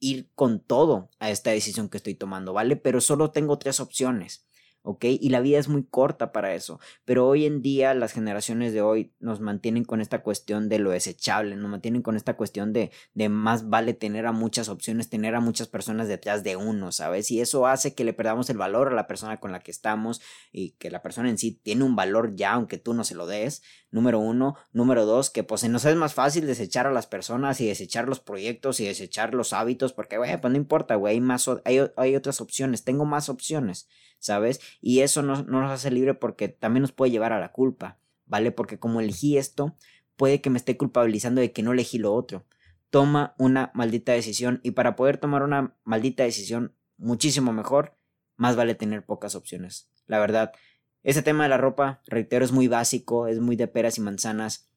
ir 0.00 0.30
con 0.34 0.60
todo 0.60 1.10
a 1.18 1.30
esta 1.30 1.50
decisión 1.50 1.88
que 1.88 1.96
estoy 1.96 2.14
tomando, 2.14 2.52
¿vale? 2.52 2.76
Pero 2.76 3.00
solo 3.00 3.30
tengo 3.30 3.58
tres 3.58 3.80
opciones. 3.80 4.44
¿Ok? 4.82 5.04
Y 5.04 5.30
la 5.30 5.40
vida 5.40 5.58
es 5.58 5.68
muy 5.68 5.84
corta 5.84 6.32
para 6.32 6.54
eso. 6.54 6.80
Pero 7.04 7.26
hoy 7.26 7.46
en 7.46 7.62
día 7.62 7.94
las 7.94 8.12
generaciones 8.12 8.72
de 8.72 8.82
hoy 8.82 9.12
nos 9.20 9.40
mantienen 9.40 9.84
con 9.84 10.00
esta 10.00 10.22
cuestión 10.22 10.68
de 10.68 10.78
lo 10.78 10.90
desechable, 10.90 11.56
nos 11.56 11.70
mantienen 11.70 12.02
con 12.02 12.16
esta 12.16 12.36
cuestión 12.36 12.72
de, 12.72 12.90
de 13.14 13.28
más 13.28 13.68
vale 13.68 13.94
tener 13.94 14.26
a 14.26 14.32
muchas 14.32 14.68
opciones, 14.68 15.08
tener 15.08 15.34
a 15.34 15.40
muchas 15.40 15.68
personas 15.68 16.08
detrás 16.08 16.42
de 16.42 16.56
uno, 16.56 16.92
¿sabes? 16.92 17.30
Y 17.30 17.40
eso 17.40 17.66
hace 17.66 17.94
que 17.94 18.04
le 18.04 18.12
perdamos 18.12 18.50
el 18.50 18.58
valor 18.58 18.88
a 18.88 18.94
la 18.94 19.06
persona 19.06 19.40
con 19.40 19.52
la 19.52 19.60
que 19.60 19.70
estamos 19.70 20.20
y 20.50 20.72
que 20.72 20.90
la 20.90 21.02
persona 21.02 21.30
en 21.30 21.38
sí 21.38 21.60
tiene 21.62 21.84
un 21.84 21.96
valor 21.96 22.34
ya, 22.34 22.52
aunque 22.52 22.78
tú 22.78 22.94
no 22.94 23.04
se 23.04 23.14
lo 23.14 23.26
des. 23.26 23.62
Número 23.92 24.18
uno. 24.18 24.56
Número 24.72 25.06
dos, 25.06 25.30
que 25.30 25.44
pues 25.44 25.62
nos 25.68 25.84
es 25.84 25.94
más 25.94 26.14
fácil 26.14 26.46
desechar 26.46 26.88
a 26.88 26.92
las 26.92 27.06
personas 27.06 27.60
y 27.60 27.68
desechar 27.68 28.08
los 28.08 28.18
proyectos 28.18 28.80
y 28.80 28.86
desechar 28.86 29.34
los 29.34 29.52
hábitos 29.52 29.92
porque, 29.92 30.18
güey, 30.18 30.40
pues 30.40 30.50
no 30.50 30.56
importa, 30.56 30.96
güey, 30.96 31.22
hay, 31.64 31.80
hay 31.96 32.16
otras 32.16 32.40
opciones, 32.40 32.82
tengo 32.82 33.04
más 33.04 33.28
opciones. 33.28 33.86
¿sabes? 34.22 34.60
Y 34.80 35.00
eso 35.00 35.22
no, 35.22 35.42
nos 35.42 35.70
hace 35.70 35.90
libre 35.90 36.14
porque 36.14 36.48
también 36.48 36.82
nos 36.82 36.92
puede 36.92 37.10
llevar 37.10 37.32
a 37.32 37.40
la 37.40 37.50
culpa, 37.50 37.98
¿vale? 38.24 38.52
Porque 38.52 38.78
como 38.78 39.00
elegí 39.00 39.36
esto, 39.36 39.76
puede 40.16 40.40
que 40.40 40.48
me 40.48 40.58
esté 40.58 40.76
culpabilizando 40.76 41.40
de 41.40 41.50
que 41.50 41.64
no 41.64 41.72
elegí 41.72 41.98
lo 41.98 42.14
otro. 42.14 42.46
Toma 42.90 43.34
una 43.36 43.72
maldita 43.74 44.12
decisión 44.12 44.60
y 44.62 44.70
para 44.70 44.94
poder 44.94 45.18
tomar 45.18 45.42
una 45.42 45.74
maldita 45.82 46.22
decisión 46.22 46.72
muchísimo 46.98 47.52
mejor, 47.52 47.96
más 48.36 48.54
vale 48.54 48.76
tener 48.76 49.04
pocas 49.04 49.34
opciones. 49.34 49.90
La 50.06 50.20
verdad, 50.20 50.52
ese 51.02 51.22
tema 51.22 51.44
de 51.44 51.50
la 51.50 51.58
ropa, 51.58 52.02
reitero, 52.06 52.44
es 52.44 52.52
muy 52.52 52.68
básico, 52.68 53.26
es 53.26 53.40
muy 53.40 53.56
de 53.56 53.68
peras 53.68 53.98
y 53.98 54.00
manzanas 54.00 54.72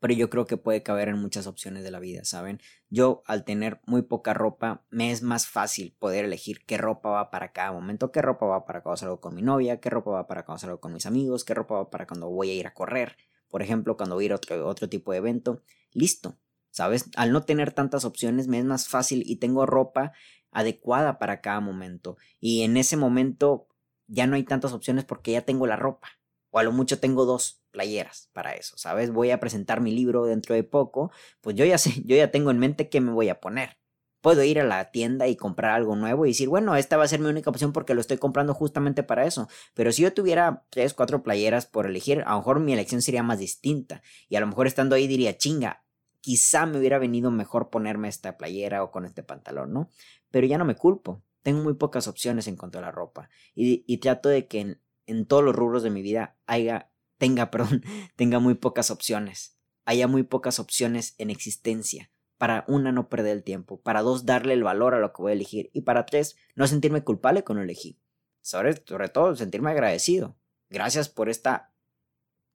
pero 0.00 0.14
yo 0.14 0.30
creo 0.30 0.46
que 0.46 0.56
puede 0.56 0.82
caber 0.82 1.08
en 1.08 1.18
muchas 1.18 1.46
opciones 1.46 1.84
de 1.84 1.90
la 1.90 2.00
vida, 2.00 2.24
¿saben? 2.24 2.60
Yo 2.88 3.22
al 3.26 3.44
tener 3.44 3.80
muy 3.86 4.02
poca 4.02 4.32
ropa, 4.32 4.82
me 4.90 5.12
es 5.12 5.22
más 5.22 5.46
fácil 5.46 5.94
poder 5.98 6.24
elegir 6.24 6.64
qué 6.64 6.78
ropa 6.78 7.10
va 7.10 7.30
para 7.30 7.52
cada 7.52 7.70
momento, 7.72 8.10
qué 8.10 8.22
ropa 8.22 8.46
va 8.46 8.64
para 8.64 8.82
cuando 8.82 8.96
salgo 8.96 9.20
con 9.20 9.34
mi 9.34 9.42
novia, 9.42 9.78
qué 9.78 9.90
ropa 9.90 10.10
va 10.10 10.26
para 10.26 10.44
cuando 10.44 10.58
salgo 10.58 10.80
con 10.80 10.94
mis 10.94 11.06
amigos, 11.06 11.44
qué 11.44 11.54
ropa 11.54 11.74
va 11.74 11.90
para 11.90 12.06
cuando 12.06 12.30
voy 12.30 12.50
a 12.50 12.54
ir 12.54 12.66
a 12.66 12.74
correr, 12.74 13.16
por 13.50 13.62
ejemplo, 13.62 13.96
cuando 13.96 14.14
voy 14.14 14.24
a 14.24 14.26
ir 14.26 14.32
a 14.32 14.36
otro, 14.36 14.66
otro 14.66 14.88
tipo 14.88 15.12
de 15.12 15.18
evento, 15.18 15.62
listo, 15.92 16.38
¿sabes? 16.70 17.10
Al 17.16 17.32
no 17.32 17.42
tener 17.44 17.72
tantas 17.72 18.06
opciones, 18.06 18.48
me 18.48 18.58
es 18.58 18.64
más 18.64 18.88
fácil 18.88 19.22
y 19.26 19.36
tengo 19.36 19.66
ropa 19.66 20.12
adecuada 20.50 21.18
para 21.18 21.42
cada 21.42 21.60
momento 21.60 22.16
y 22.40 22.62
en 22.62 22.76
ese 22.76 22.96
momento 22.96 23.68
ya 24.10 24.26
no 24.26 24.36
hay 24.36 24.44
tantas 24.44 24.72
opciones 24.72 25.04
porque 25.04 25.32
ya 25.32 25.42
tengo 25.42 25.66
la 25.66 25.76
ropa 25.76 26.08
o 26.50 26.58
a 26.58 26.62
lo 26.62 26.72
mucho 26.72 26.98
tengo 26.98 27.24
dos 27.24 27.62
playeras 27.70 28.28
para 28.32 28.52
eso, 28.52 28.76
¿sabes? 28.76 29.12
Voy 29.12 29.30
a 29.30 29.40
presentar 29.40 29.80
mi 29.80 29.92
libro 29.92 30.26
dentro 30.26 30.54
de 30.54 30.64
poco, 30.64 31.12
pues 31.40 31.56
yo 31.56 31.64
ya 31.64 31.78
sé, 31.78 32.02
yo 32.04 32.16
ya 32.16 32.30
tengo 32.30 32.50
en 32.50 32.58
mente 32.58 32.88
qué 32.88 33.00
me 33.00 33.12
voy 33.12 33.28
a 33.28 33.40
poner. 33.40 33.78
Puedo 34.20 34.42
ir 34.42 34.60
a 34.60 34.64
la 34.64 34.90
tienda 34.90 35.28
y 35.28 35.36
comprar 35.36 35.72
algo 35.72 35.96
nuevo 35.96 36.26
y 36.26 36.30
decir, 36.30 36.48
bueno, 36.50 36.76
esta 36.76 36.98
va 36.98 37.04
a 37.04 37.08
ser 37.08 37.20
mi 37.20 37.30
única 37.30 37.48
opción 37.48 37.72
porque 37.72 37.94
lo 37.94 38.02
estoy 38.02 38.18
comprando 38.18 38.52
justamente 38.52 39.02
para 39.02 39.24
eso. 39.24 39.48
Pero 39.72 39.92
si 39.92 40.02
yo 40.02 40.12
tuviera 40.12 40.66
tres, 40.68 40.92
cuatro 40.92 41.22
playeras 41.22 41.64
por 41.64 41.86
elegir, 41.86 42.22
a 42.26 42.32
lo 42.32 42.38
mejor 42.38 42.60
mi 42.60 42.74
elección 42.74 43.00
sería 43.00 43.22
más 43.22 43.38
distinta. 43.38 44.02
Y 44.28 44.36
a 44.36 44.40
lo 44.40 44.46
mejor 44.46 44.66
estando 44.66 44.94
ahí 44.94 45.06
diría, 45.06 45.38
chinga, 45.38 45.84
quizá 46.20 46.66
me 46.66 46.78
hubiera 46.78 46.98
venido 46.98 47.30
mejor 47.30 47.70
ponerme 47.70 48.08
esta 48.08 48.36
playera 48.36 48.82
o 48.82 48.90
con 48.90 49.06
este 49.06 49.22
pantalón, 49.22 49.72
¿no? 49.72 49.88
Pero 50.30 50.46
ya 50.46 50.58
no 50.58 50.66
me 50.66 50.74
culpo. 50.74 51.22
Tengo 51.42 51.62
muy 51.62 51.74
pocas 51.74 52.06
opciones 52.08 52.46
en 52.46 52.56
cuanto 52.56 52.78
a 52.78 52.82
la 52.82 52.90
ropa. 52.90 53.30
Y, 53.54 53.84
y 53.86 53.98
trato 53.98 54.28
de 54.28 54.46
que 54.46 54.60
en, 54.60 54.80
en 55.06 55.26
todos 55.26 55.42
los 55.42 55.54
rubros 55.54 55.82
de 55.82 55.90
mi 55.90 56.02
vida 56.02 56.36
haya 56.46 56.90
tenga, 57.18 57.50
perdón, 57.50 57.84
tenga 58.16 58.40
muy 58.40 58.54
pocas 58.54 58.90
opciones. 58.90 59.56
Haya 59.84 60.06
muy 60.06 60.22
pocas 60.22 60.58
opciones 60.58 61.14
en 61.18 61.30
existencia. 61.30 62.10
Para 62.38 62.64
una, 62.68 62.90
no 62.90 63.08
perder 63.08 63.36
el 63.36 63.44
tiempo. 63.44 63.80
Para 63.80 64.00
dos, 64.00 64.24
darle 64.24 64.54
el 64.54 64.64
valor 64.64 64.94
a 64.94 64.98
lo 64.98 65.12
que 65.12 65.22
voy 65.22 65.32
a 65.32 65.34
elegir. 65.34 65.70
Y 65.74 65.82
para 65.82 66.06
tres, 66.06 66.36
no 66.54 66.66
sentirme 66.66 67.04
culpable 67.04 67.44
con 67.44 67.58
elegí. 67.58 68.00
Sobre, 68.40 68.74
sobre 68.86 69.08
todo, 69.08 69.36
sentirme 69.36 69.70
agradecido. 69.70 70.38
Gracias 70.70 71.10
por 71.10 71.28
esta 71.28 71.74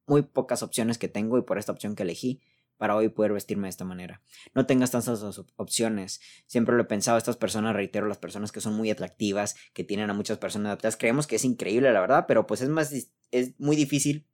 muy 0.08 0.24
pocas 0.24 0.63
opciones 0.63 0.98
que 0.98 1.08
tengo 1.08 1.38
y 1.38 1.44
por 1.44 1.58
esta 1.58 1.72
opción 1.72 1.96
que 1.96 2.04
elegí 2.04 2.42
para 2.77 2.96
hoy 2.96 3.10
poder 3.10 3.34
vestirme 3.34 3.67
de 3.67 3.70
esta 3.70 3.86
manera. 3.86 4.22
No 4.53 4.65
tengas 4.65 4.91
tantas 4.91 5.22
opciones. 5.55 6.20
Siempre 6.48 6.75
lo 6.75 6.82
he 6.82 6.86
pensado, 6.86 7.17
estas 7.17 7.38
personas, 7.38 7.75
reitero, 7.75 8.08
las 8.08 8.17
personas 8.17 8.51
que 8.51 8.62
son 8.62 8.75
muy 8.75 8.89
atractivas, 8.89 9.55
que 9.74 9.84
tienen 9.84 10.10
a 10.10 10.13
muchas 10.13 10.38
personas 10.38 10.74
atrás, 10.74 10.98
creemos 10.98 11.27
que 11.27 11.38
es 11.38 11.46
increíble, 11.46 11.91
la 11.91 12.01
verdad, 12.01 12.25
pero 12.27 12.46
pues 12.48 12.62
es 12.62 12.70
más, 12.70 12.94
es 13.32 13.60
muy 13.60 13.75
difícil 13.75 14.27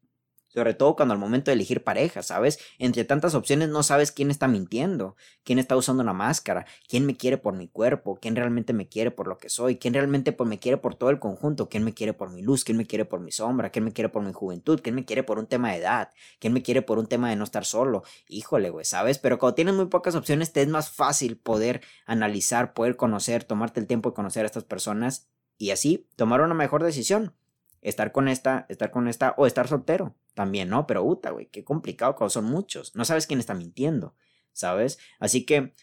sobre 0.53 0.74
todo 0.74 0.96
cuando 0.96 1.13
al 1.13 1.20
momento 1.20 1.51
de 1.51 1.55
elegir 1.55 1.84
pareja, 1.84 2.24
¿sabes? 2.24 2.60
Entre 2.77 3.05
tantas 3.05 3.36
opciones 3.36 3.70
no 3.70 3.84
sabes 3.84 4.12
quién 4.12 4.31
está 4.31 4.48
mintiendo, 4.48 5.15
quién 5.43 5.60
está 5.60 5.77
usando 5.77 6.03
una 6.03 6.13
máscara, 6.13 6.65
quién 6.88 7.05
me 7.05 7.15
quiere 7.15 7.38
por 7.38 7.55
mi 7.55 7.67
cuerpo, 7.67 8.17
quién 8.22 8.36
realmente 8.36 8.74
me 8.74 8.88
quiere 8.88 9.12
por 9.12 9.27
lo 9.27 9.38
que 9.38 9.50
soy, 9.50 9.77
quién 9.77 9.93
realmente 9.93 10.36
me 10.46 10.60
quiere 10.60 10.77
por 10.77 10.96
todo 10.96 11.10
el 11.10 11.20
conjunto, 11.20 11.70
quién 11.70 11.84
me 11.84 11.93
quiere 11.93 12.13
por 12.13 12.31
mi 12.31 12.41
luz, 12.41 12.63
quién 12.63 12.77
me 12.77 12.86
quiere 12.86 13.05
por 13.05 13.22
mi 13.22 13.31
sombra, 13.31 13.70
quién 13.70 13.86
me 13.86 13.93
quiere 13.93 14.10
por 14.10 14.24
mi 14.24 14.34
juventud, 14.34 14.81
quién 14.81 14.96
me 14.96 15.05
quiere 15.05 15.24
por 15.24 15.39
un 15.39 15.48
tema 15.48 15.72
de 15.72 15.77
edad, 15.77 16.10
quién 16.39 16.53
me 16.53 16.62
quiere 16.62 16.81
por 16.81 17.00
un 17.00 17.08
tema 17.08 17.29
de 17.29 17.36
no 17.36 17.43
estar 17.43 17.65
solo. 17.65 18.03
Híjole, 18.27 18.70
güey, 18.70 18.86
¿sabes? 18.86 19.17
Pero 19.20 19.39
cuando 19.39 19.55
tienes 19.55 19.75
muy 19.75 19.86
pocas 19.86 20.15
opciones 20.15 20.51
te 20.51 20.62
es 20.62 20.67
más 20.67 20.91
fácil 20.91 21.38
poder 21.38 21.81
analizar, 22.05 22.74
poder 22.74 22.96
conocer, 22.96 23.43
tomarte 23.43 23.79
el 23.79 23.88
tiempo 23.88 24.10
de 24.10 24.15
conocer 24.15 24.43
a 24.43 24.48
estas 24.48 24.63
personas 24.63 25.29
y 25.58 25.72
así 25.72 26.08
tomar 26.15 26.41
una 26.41 26.55
mejor 26.55 26.84
decisión 26.84 27.34
estar 27.81 28.12
con 28.12 28.27
esta, 28.27 28.65
estar 28.70 28.91
con 28.91 29.08
esta 29.08 29.34
o 29.38 29.48
estar 29.48 29.67
soltero 29.67 30.15
también, 30.33 30.69
¿no? 30.69 30.88
Pero 30.88 31.03
puta, 31.03 31.31
güey, 31.31 31.47
qué 31.47 31.63
complicado 31.63 32.15
cuando 32.15 32.29
son 32.29 32.45
muchos. 32.45 32.95
No 32.95 33.05
sabes 33.05 33.27
quién 33.27 33.39
está 33.39 33.53
mintiendo, 33.53 34.15
¿sabes? 34.53 35.00
Así 35.19 35.45
que 35.45 35.73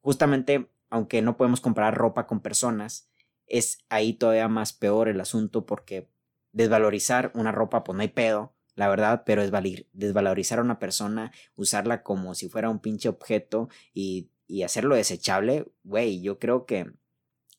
justamente, 0.00 0.70
aunque 0.88 1.22
no 1.22 1.36
podemos 1.36 1.60
comprar 1.60 1.94
ropa 1.94 2.26
con 2.26 2.40
personas, 2.40 3.10
es 3.46 3.84
ahí 3.88 4.12
todavía 4.14 4.48
más 4.48 4.72
peor 4.72 5.08
el 5.08 5.20
asunto 5.20 5.66
porque 5.66 6.08
desvalorizar 6.52 7.30
una 7.34 7.52
ropa, 7.52 7.84
pues 7.84 7.96
no 7.96 8.02
hay 8.02 8.08
pedo, 8.08 8.54
la 8.74 8.88
verdad, 8.88 9.24
pero 9.26 9.42
es 9.42 9.50
desvalorizar 9.92 10.58
a 10.58 10.62
una 10.62 10.78
persona, 10.78 11.32
usarla 11.56 12.02
como 12.02 12.34
si 12.34 12.48
fuera 12.48 12.70
un 12.70 12.80
pinche 12.80 13.08
objeto 13.08 13.68
y, 13.92 14.30
y 14.46 14.62
hacerlo 14.62 14.94
desechable, 14.94 15.70
güey, 15.82 16.22
yo 16.22 16.38
creo 16.38 16.64
que 16.66 16.92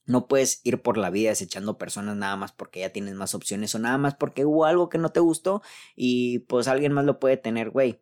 No 0.05 0.27
puedes 0.27 0.61
ir 0.63 0.81
por 0.81 0.97
la 0.97 1.09
vida 1.09 1.29
desechando 1.29 1.77
personas 1.77 2.15
nada 2.15 2.35
más 2.35 2.51
porque 2.51 2.81
ya 2.81 2.89
tienes 2.89 3.15
más 3.15 3.35
opciones 3.35 3.73
o 3.75 3.79
nada 3.79 3.97
más 3.97 4.15
porque 4.15 4.45
hubo 4.45 4.65
algo 4.65 4.89
que 4.89 4.97
no 4.97 5.09
te 5.09 5.19
gustó 5.19 5.61
y 5.95 6.39
pues 6.39 6.67
alguien 6.67 6.93
más 6.93 7.05
lo 7.05 7.19
puede 7.19 7.37
tener, 7.37 7.69
güey. 7.69 8.01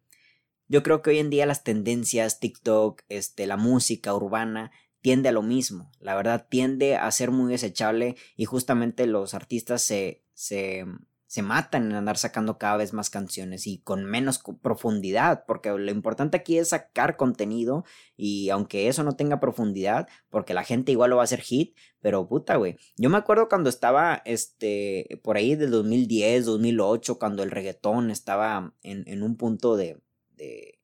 Yo 0.67 0.83
creo 0.83 1.01
que 1.01 1.09
hoy 1.09 1.19
en 1.19 1.29
día 1.29 1.45
las 1.45 1.63
tendencias, 1.63 2.39
TikTok, 2.39 3.01
este, 3.09 3.47
la 3.47 3.57
música 3.57 4.13
urbana, 4.13 4.71
tiende 5.01 5.29
a 5.29 5.31
lo 5.31 5.41
mismo. 5.41 5.91
La 5.99 6.15
verdad, 6.15 6.47
tiende 6.49 6.95
a 6.95 7.09
ser 7.11 7.31
muy 7.31 7.51
desechable 7.51 8.15
y 8.35 8.45
justamente 8.45 9.07
los 9.07 9.33
artistas 9.33 9.81
se, 9.81 10.23
se 10.33 10.85
se 11.29 11.43
matan 11.43 11.85
en 11.85 11.95
andar 11.95 12.17
sacando 12.17 12.57
cada 12.57 12.75
vez 12.77 12.91
más 12.91 13.11
canciones 13.11 13.67
y 13.67 13.77
con 13.77 14.03
menos 14.03 14.41
profundidad, 14.63 15.45
porque 15.45 15.69
lo 15.69 15.91
importante 15.91 16.37
aquí 16.37 16.57
es 16.57 16.69
sacar 16.69 17.17
contenido 17.17 17.85
y 18.17 18.49
aunque 18.49 18.87
eso 18.87 19.03
no 19.03 19.15
tenga 19.15 19.39
profundidad, 19.39 20.07
porque 20.31 20.55
la 20.55 20.63
gente 20.63 20.91
igual 20.91 21.11
lo 21.11 21.17
va 21.17 21.21
a 21.21 21.25
hacer 21.25 21.41
hit, 21.41 21.77
pero 22.01 22.27
puta, 22.27 22.55
güey. 22.55 22.77
Yo 22.97 23.11
me 23.11 23.17
acuerdo 23.17 23.47
cuando 23.47 23.69
estaba, 23.69 24.23
este, 24.25 25.21
por 25.23 25.37
ahí 25.37 25.53
del 25.55 25.69
2010, 25.69 26.45
2008, 26.45 27.19
cuando 27.19 27.43
el 27.43 27.51
reggaetón 27.51 28.09
estaba 28.09 28.73
en, 28.81 29.03
en 29.05 29.21
un 29.21 29.37
punto 29.37 29.77
de, 29.77 30.01
de 30.35 30.78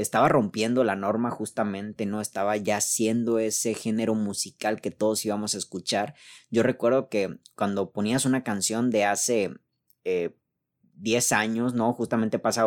estaba 0.00 0.28
rompiendo 0.28 0.84
la 0.84 0.96
norma 0.96 1.30
justamente, 1.30 2.06
¿no? 2.06 2.20
Estaba 2.20 2.56
ya 2.56 2.80
siendo 2.80 3.38
ese 3.38 3.74
género 3.74 4.14
musical 4.14 4.80
que 4.80 4.90
todos 4.90 5.24
íbamos 5.24 5.54
a 5.54 5.58
escuchar. 5.58 6.14
Yo 6.50 6.62
recuerdo 6.62 7.08
que 7.08 7.38
cuando 7.54 7.92
ponías 7.92 8.24
una 8.24 8.44
canción 8.44 8.90
de 8.90 9.04
hace 9.04 9.54
10 10.96 11.32
eh, 11.32 11.34
años, 11.34 11.74
¿no? 11.74 11.92
Justamente 11.92 12.38
pasa 12.38 12.66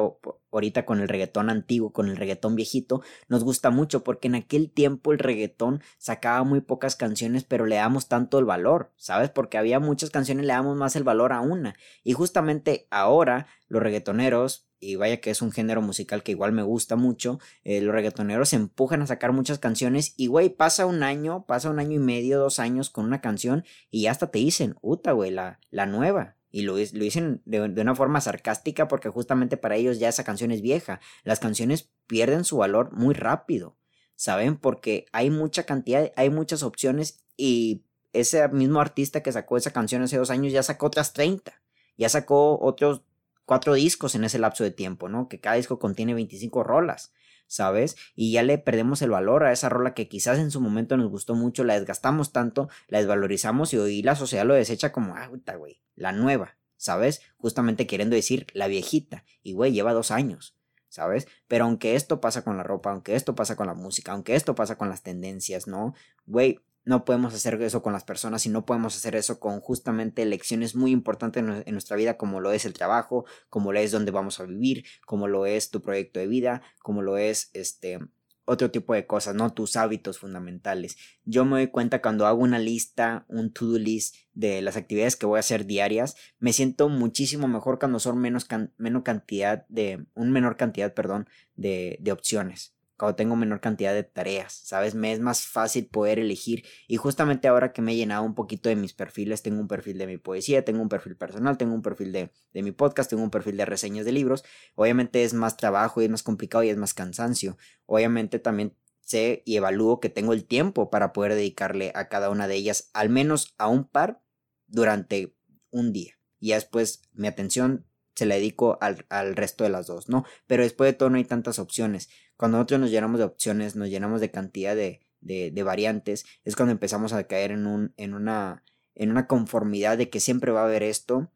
ahorita 0.52 0.86
con 0.86 1.00
el 1.00 1.08
reggaetón 1.08 1.50
antiguo, 1.50 1.92
con 1.92 2.08
el 2.08 2.18
reggaetón 2.18 2.56
viejito, 2.56 3.02
nos 3.28 3.44
gusta 3.44 3.70
mucho 3.70 4.04
porque 4.04 4.28
en 4.28 4.36
aquel 4.36 4.72
tiempo 4.72 5.12
el 5.12 5.20
reggaetón 5.20 5.82
sacaba 5.98 6.44
muy 6.44 6.62
pocas 6.62 6.96
canciones, 6.96 7.44
pero 7.44 7.66
le 7.66 7.76
damos 7.76 8.08
tanto 8.08 8.40
el 8.40 8.46
valor, 8.46 8.92
¿sabes? 8.98 9.30
Porque 9.30 9.58
había 9.58 9.80
muchas 9.80 10.10
canciones, 10.10 10.46
le 10.46 10.54
damos 10.54 10.78
más 10.78 10.96
el 10.96 11.04
valor 11.04 11.34
a 11.34 11.42
una. 11.42 11.76
Y 12.04 12.14
justamente 12.14 12.88
ahora 12.90 13.48
los 13.68 13.82
reggaetoneros 13.82 14.70
y 14.80 14.96
vaya 14.96 15.20
que 15.20 15.30
es 15.30 15.42
un 15.42 15.52
género 15.52 15.82
musical 15.82 16.24
que 16.24 16.32
igual 16.32 16.54
me 16.54 16.64
gusta 16.64 16.96
mucho, 16.96 17.40
eh, 17.64 17.82
los 17.82 17.94
reggaetoneros 17.94 18.50
se 18.50 18.56
empujan 18.56 19.02
a 19.02 19.08
sacar 19.08 19.34
muchas 19.34 19.60
canciones 19.60 20.14
y, 20.18 20.28
güey, 20.28 20.50
pasa 20.50 20.86
un 20.86 21.04
año, 21.04 21.46
pasa 21.46 21.70
un 21.70 21.80
año 21.80 21.98
y 21.98 22.00
medio, 22.00 22.40
dos 22.40 22.60
años 22.60 22.90
con 22.90 23.06
una 23.06 23.22
canción 23.22 23.66
y 23.92 24.08
hasta 24.08 24.32
te 24.32 24.40
dicen, 24.40 24.76
uta, 24.82 25.12
güey, 25.12 25.32
la, 25.32 25.60
la 25.70 25.86
nueva. 25.86 26.39
Y 26.52 26.64
lo, 26.64 26.74
lo 26.74 26.78
dicen 26.78 27.42
de, 27.46 27.68
de, 27.70 27.82
una 27.82 27.96
forma 27.96 28.22
sarcástica 28.22 28.88
porque 28.88 29.10
justamente 29.10 29.58
para 29.58 29.76
ellos 29.76 30.00
ya 30.00 30.10
esa 30.10 30.24
canción 30.24 30.52
es 30.52 30.62
vieja. 30.62 31.00
Las 31.24 31.40
canciones 31.40 31.92
pierden 32.08 32.44
su 32.44 32.58
valor 32.58 32.92
muy 32.92 33.14
rápido, 33.14 33.78
¿saben? 34.16 34.58
Porque 34.58 35.06
hay 35.12 35.30
mucha 35.30 35.64
cantidad, 35.64 36.12
hay 36.16 36.30
muchas 36.30 36.64
opciones 36.64 37.24
y 37.38 37.84
ese 38.14 38.48
mismo 38.50 38.82
artista 38.82 39.22
que 39.22 39.32
sacó 39.32 39.58
esa 39.58 39.72
canción 39.72 40.02
hace 40.02 40.18
dos 40.18 40.32
años 40.32 40.52
ya 40.52 40.64
sacó 40.64 40.88
otras 40.88 41.14
30. 41.14 41.62
Ya 41.98 42.10
sacó 42.10 42.60
otros 42.60 43.04
cuatro 43.46 43.74
discos 43.74 44.16
en 44.16 44.24
ese 44.24 44.40
lapso 44.40 44.64
de 44.64 44.72
tiempo, 44.72 45.10
¿no? 45.10 45.28
Que 45.28 45.40
cada 45.40 45.56
disco 45.56 45.80
contiene 45.80 46.14
25 46.14 46.64
rolas, 46.64 47.14
¿sabes? 47.50 47.98
Y 48.16 48.32
ya 48.32 48.44
le 48.44 48.58
perdemos 48.60 49.02
el 49.02 49.10
valor 49.10 49.44
a 49.44 49.52
esa 49.52 49.68
rola 49.68 49.94
que 49.94 50.08
quizás 50.08 50.38
en 50.40 50.52
su 50.52 50.62
momento 50.62 50.96
nos 50.96 51.10
gustó 51.10 51.36
mucho, 51.36 51.66
la 51.66 51.78
desgastamos 51.78 52.32
tanto, 52.32 52.70
la 52.88 53.00
desvalorizamos 53.00 53.74
y 53.74 53.78
hoy 53.78 54.02
la 54.04 54.16
sociedad 54.16 54.46
lo 54.46 54.54
desecha 54.54 54.94
como, 54.94 55.16
ah, 55.16 55.28
güey, 55.28 55.82
la 55.96 56.14
nueva, 56.14 56.58
¿sabes? 56.78 57.22
Justamente 57.38 57.88
queriendo 57.88 58.16
decir 58.16 58.48
la 58.54 58.68
viejita. 58.68 59.26
Y, 59.44 59.54
güey, 59.54 59.74
lleva 59.74 59.92
dos 59.94 60.12
años. 60.12 60.56
¿sabes? 60.92 61.28
Pero 61.48 61.66
aunque 61.66 61.96
esto 61.96 62.20
pasa 62.20 62.44
con 62.44 62.58
la 62.58 62.64
ropa, 62.64 62.92
aunque 62.92 63.16
esto 63.16 63.36
pasa 63.36 63.56
con 63.56 63.68
la 63.68 63.76
música, 63.76 64.12
aunque 64.12 64.36
esto 64.36 64.56
pasa 64.56 64.76
con 64.76 64.90
las 64.90 65.04
tendencias, 65.04 65.68
¿no? 65.68 65.94
Güey, 66.26 66.62
no 66.90 67.06
podemos 67.06 67.36
hacer 67.36 67.62
eso 67.62 67.84
con 67.84 67.94
las 67.94 68.04
personas 68.04 68.48
y 68.48 68.50
no 68.50 68.66
podemos 68.66 68.98
hacer 68.98 69.16
eso 69.16 69.40
con 69.40 69.62
justamente 69.62 70.24
elecciones 70.24 70.74
muy 70.74 70.90
importantes 70.90 71.44
en 71.44 71.72
nuestra 71.72 71.96
vida 71.96 72.18
como 72.18 72.42
lo 72.42 72.52
es 72.52 72.66
el 72.66 72.74
trabajo, 72.74 73.26
como 73.48 73.72
lo 73.72 73.80
es 73.80 73.92
donde 73.92 74.10
vamos 74.10 74.40
a 74.40 74.46
vivir, 74.46 74.86
como 75.06 75.28
lo 75.28 75.46
es 75.46 75.70
tu 75.70 75.84
proyecto 75.84 76.20
de 76.20 76.26
vida, 76.26 76.64
como 76.82 77.04
lo 77.04 77.20
es 77.20 77.52
este 77.54 78.00
otro 78.46 78.72
tipo 78.72 78.96
de 78.96 79.06
cosas, 79.06 79.36
no 79.36 79.54
tus 79.54 79.76
hábitos 79.76 80.18
fundamentales. 80.18 80.98
Yo 81.26 81.46
me 81.46 81.58
doy 81.58 81.68
cuenta 81.68 82.02
cuando 82.02 82.26
hago 82.26 82.42
una 82.42 82.58
lista, 82.58 83.24
un 83.28 83.54
to-do 83.54 83.78
list 83.78 84.16
de 84.34 84.64
las 84.64 84.76
actividades 84.76 85.16
que 85.16 85.28
voy 85.28 85.38
a 85.38 85.42
hacer 85.42 85.68
diarias, 85.68 86.16
me 86.40 86.54
siento 86.54 86.90
muchísimo 86.90 87.48
mejor 87.48 87.78
cuando 87.78 88.00
son 88.00 88.18
menos, 88.18 88.48
menos 88.78 89.04
cantidad 89.04 89.68
de, 89.68 90.08
un 90.16 90.32
menor 90.32 90.58
cantidad, 90.58 90.92
perdón, 90.96 91.30
de, 91.54 92.00
de 92.02 92.12
opciones 92.12 92.79
cuando 93.00 93.16
tengo 93.16 93.38
menor 93.38 93.62
cantidad 93.62 93.94
de 93.94 94.04
tareas, 94.04 94.54
¿sabes? 94.54 94.94
Me 94.94 95.14
es 95.14 95.22
más 95.22 95.48
fácil 95.48 95.88
poder 95.88 96.20
elegir 96.20 96.66
y 96.88 96.98
justamente 96.98 97.48
ahora 97.48 97.72
que 97.72 97.82
me 97.82 97.94
he 97.94 97.96
llenado 97.96 98.24
un 98.24 98.36
poquito 98.36 98.68
de 98.68 98.76
mis 98.76 98.94
perfiles, 98.94 99.42
tengo 99.42 99.62
un 99.62 99.70
perfil 99.70 99.98
de 99.98 100.06
mi 100.06 100.18
poesía, 100.18 100.66
tengo 100.66 100.82
un 100.82 100.90
perfil 100.90 101.16
personal, 101.16 101.58
tengo 101.58 101.74
un 101.74 101.82
perfil 101.82 102.12
de, 102.12 102.32
de 102.54 102.62
mi 102.62 102.72
podcast, 102.72 103.10
tengo 103.10 103.24
un 103.24 103.32
perfil 103.32 103.56
de 103.56 103.66
reseñas 103.66 104.06
de 104.06 104.12
libros, 104.12 104.44
obviamente 104.76 105.24
es 105.24 105.34
más 105.34 105.56
trabajo 105.56 106.02
y 106.02 106.06
es 106.06 106.12
más 106.12 106.24
complicado 106.24 106.64
y 106.66 106.70
es 106.70 106.78
más 106.78 106.94
cansancio, 106.94 107.58
obviamente 107.86 108.38
también 108.38 108.76
sé 109.00 109.44
y 109.46 109.56
evalúo 109.56 110.02
que 110.02 110.10
tengo 110.10 110.34
el 110.34 110.46
tiempo 110.46 110.90
para 110.90 111.14
poder 111.14 111.36
dedicarle 111.36 111.94
a 111.96 112.10
cada 112.10 112.30
una 112.30 112.48
de 112.50 112.56
ellas, 112.56 112.92
al 112.94 113.10
menos 113.10 113.56
a 113.58 113.70
un 113.70 113.86
par, 113.86 114.22
durante 114.68 115.36
un 115.72 115.94
día. 115.94 116.20
Y 116.40 116.52
después 116.52 117.02
mi 117.14 117.28
atención 117.28 117.89
se 118.16 118.26
la 118.26 118.36
dedico 118.36 118.78
al, 118.82 119.06
al, 119.10 119.36
resto 119.36 119.64
de 119.64 119.70
las 119.70 119.88
dos, 119.88 120.10
¿no? 120.10 120.26
Pero 120.48 120.64
después 120.64 120.92
de 120.92 120.98
todo 120.98 121.10
no 121.10 121.18
hay 121.18 121.26
tantas 121.26 121.60
opciones. 121.60 122.10
Cuando 122.38 122.58
nosotros 122.58 122.82
nos 122.82 122.92
llenamos 122.92 123.20
de 123.20 123.26
opciones, 123.26 123.76
nos 123.76 123.90
llenamos 123.90 124.22
de 124.22 124.32
cantidad 124.32 124.76
de, 124.76 125.02
de, 125.22 125.52
de 125.52 125.64
variantes, 125.64 126.26
es 126.44 126.56
cuando 126.56 126.72
empezamos 126.72 127.14
a 127.14 127.24
caer 127.26 127.52
en, 127.52 127.68
un, 127.68 127.94
en, 127.98 128.14
una, 128.14 128.64
en 128.96 129.12
una 129.12 129.28
conformidad 129.28 129.98
de 129.98 130.10
que 130.10 130.20
siempre 130.20 130.52
va 130.52 130.62
a 130.62 130.66
haber 130.66 130.84
esto, 130.84 131.32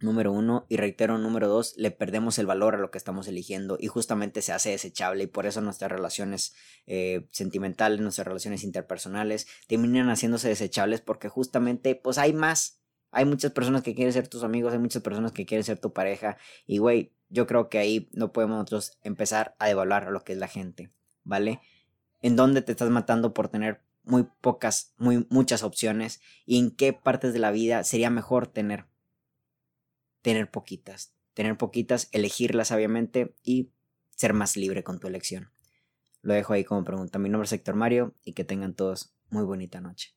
número 0.00 0.32
uno, 0.32 0.66
y 0.68 0.76
reitero, 0.76 1.18
número 1.18 1.48
dos, 1.48 1.74
le 1.76 1.90
perdemos 1.90 2.38
el 2.38 2.46
valor 2.46 2.74
a 2.74 2.78
lo 2.78 2.90
que 2.90 2.98
estamos 2.98 3.26
eligiendo 3.26 3.76
y 3.80 3.88
justamente 3.88 4.42
se 4.42 4.52
hace 4.52 4.70
desechable 4.70 5.24
y 5.24 5.26
por 5.26 5.46
eso 5.46 5.60
nuestras 5.60 5.90
relaciones 5.90 6.54
eh, 6.86 7.26
sentimentales, 7.30 8.00
nuestras 8.00 8.26
relaciones 8.26 8.64
interpersonales 8.64 9.46
terminan 9.66 10.08
haciéndose 10.08 10.48
desechables 10.48 11.00
porque 11.00 11.28
justamente 11.28 11.94
pues 11.94 12.18
hay 12.18 12.32
más, 12.32 12.80
hay 13.14 13.24
muchas 13.24 13.52
personas 13.52 13.82
que 13.82 13.94
quieren 13.94 14.12
ser 14.12 14.28
tus 14.28 14.44
amigos, 14.44 14.72
hay 14.72 14.78
muchas 14.78 15.02
personas 15.02 15.32
que 15.32 15.46
quieren 15.46 15.64
ser 15.64 15.78
tu 15.78 15.92
pareja. 15.92 16.36
Y, 16.66 16.78
güey, 16.78 17.12
yo 17.28 17.46
creo 17.46 17.68
que 17.68 17.78
ahí 17.78 18.08
no 18.12 18.32
podemos 18.32 18.56
nosotros 18.56 18.98
empezar 19.02 19.54
a 19.58 19.68
devaluar 19.68 20.10
lo 20.10 20.24
que 20.24 20.32
es 20.32 20.38
la 20.38 20.48
gente, 20.48 20.90
¿vale? 21.22 21.60
¿En 22.20 22.36
dónde 22.36 22.62
te 22.62 22.72
estás 22.72 22.90
matando 22.90 23.32
por 23.32 23.48
tener 23.48 23.80
muy 24.02 24.26
pocas, 24.40 24.94
muy 24.98 25.26
muchas 25.30 25.62
opciones? 25.62 26.20
¿Y 26.44 26.58
en 26.58 26.70
qué 26.70 26.92
partes 26.92 27.32
de 27.32 27.38
la 27.38 27.50
vida 27.50 27.84
sería 27.84 28.10
mejor 28.10 28.46
tener, 28.46 28.86
tener 30.22 30.50
poquitas? 30.50 31.14
Tener 31.34 31.56
poquitas, 31.56 32.08
elegirlas 32.12 32.68
sabiamente 32.68 33.34
y 33.42 33.70
ser 34.10 34.34
más 34.34 34.56
libre 34.56 34.84
con 34.84 35.00
tu 35.00 35.08
elección. 35.08 35.50
Lo 36.22 36.34
dejo 36.34 36.52
ahí 36.52 36.64
como 36.64 36.84
pregunta. 36.84 37.18
Mi 37.18 37.28
nombre 37.28 37.46
es 37.46 37.52
Héctor 37.52 37.74
Mario 37.74 38.14
y 38.24 38.32
que 38.32 38.44
tengan 38.44 38.74
todos 38.74 39.14
muy 39.30 39.44
bonita 39.44 39.80
noche. 39.80 40.14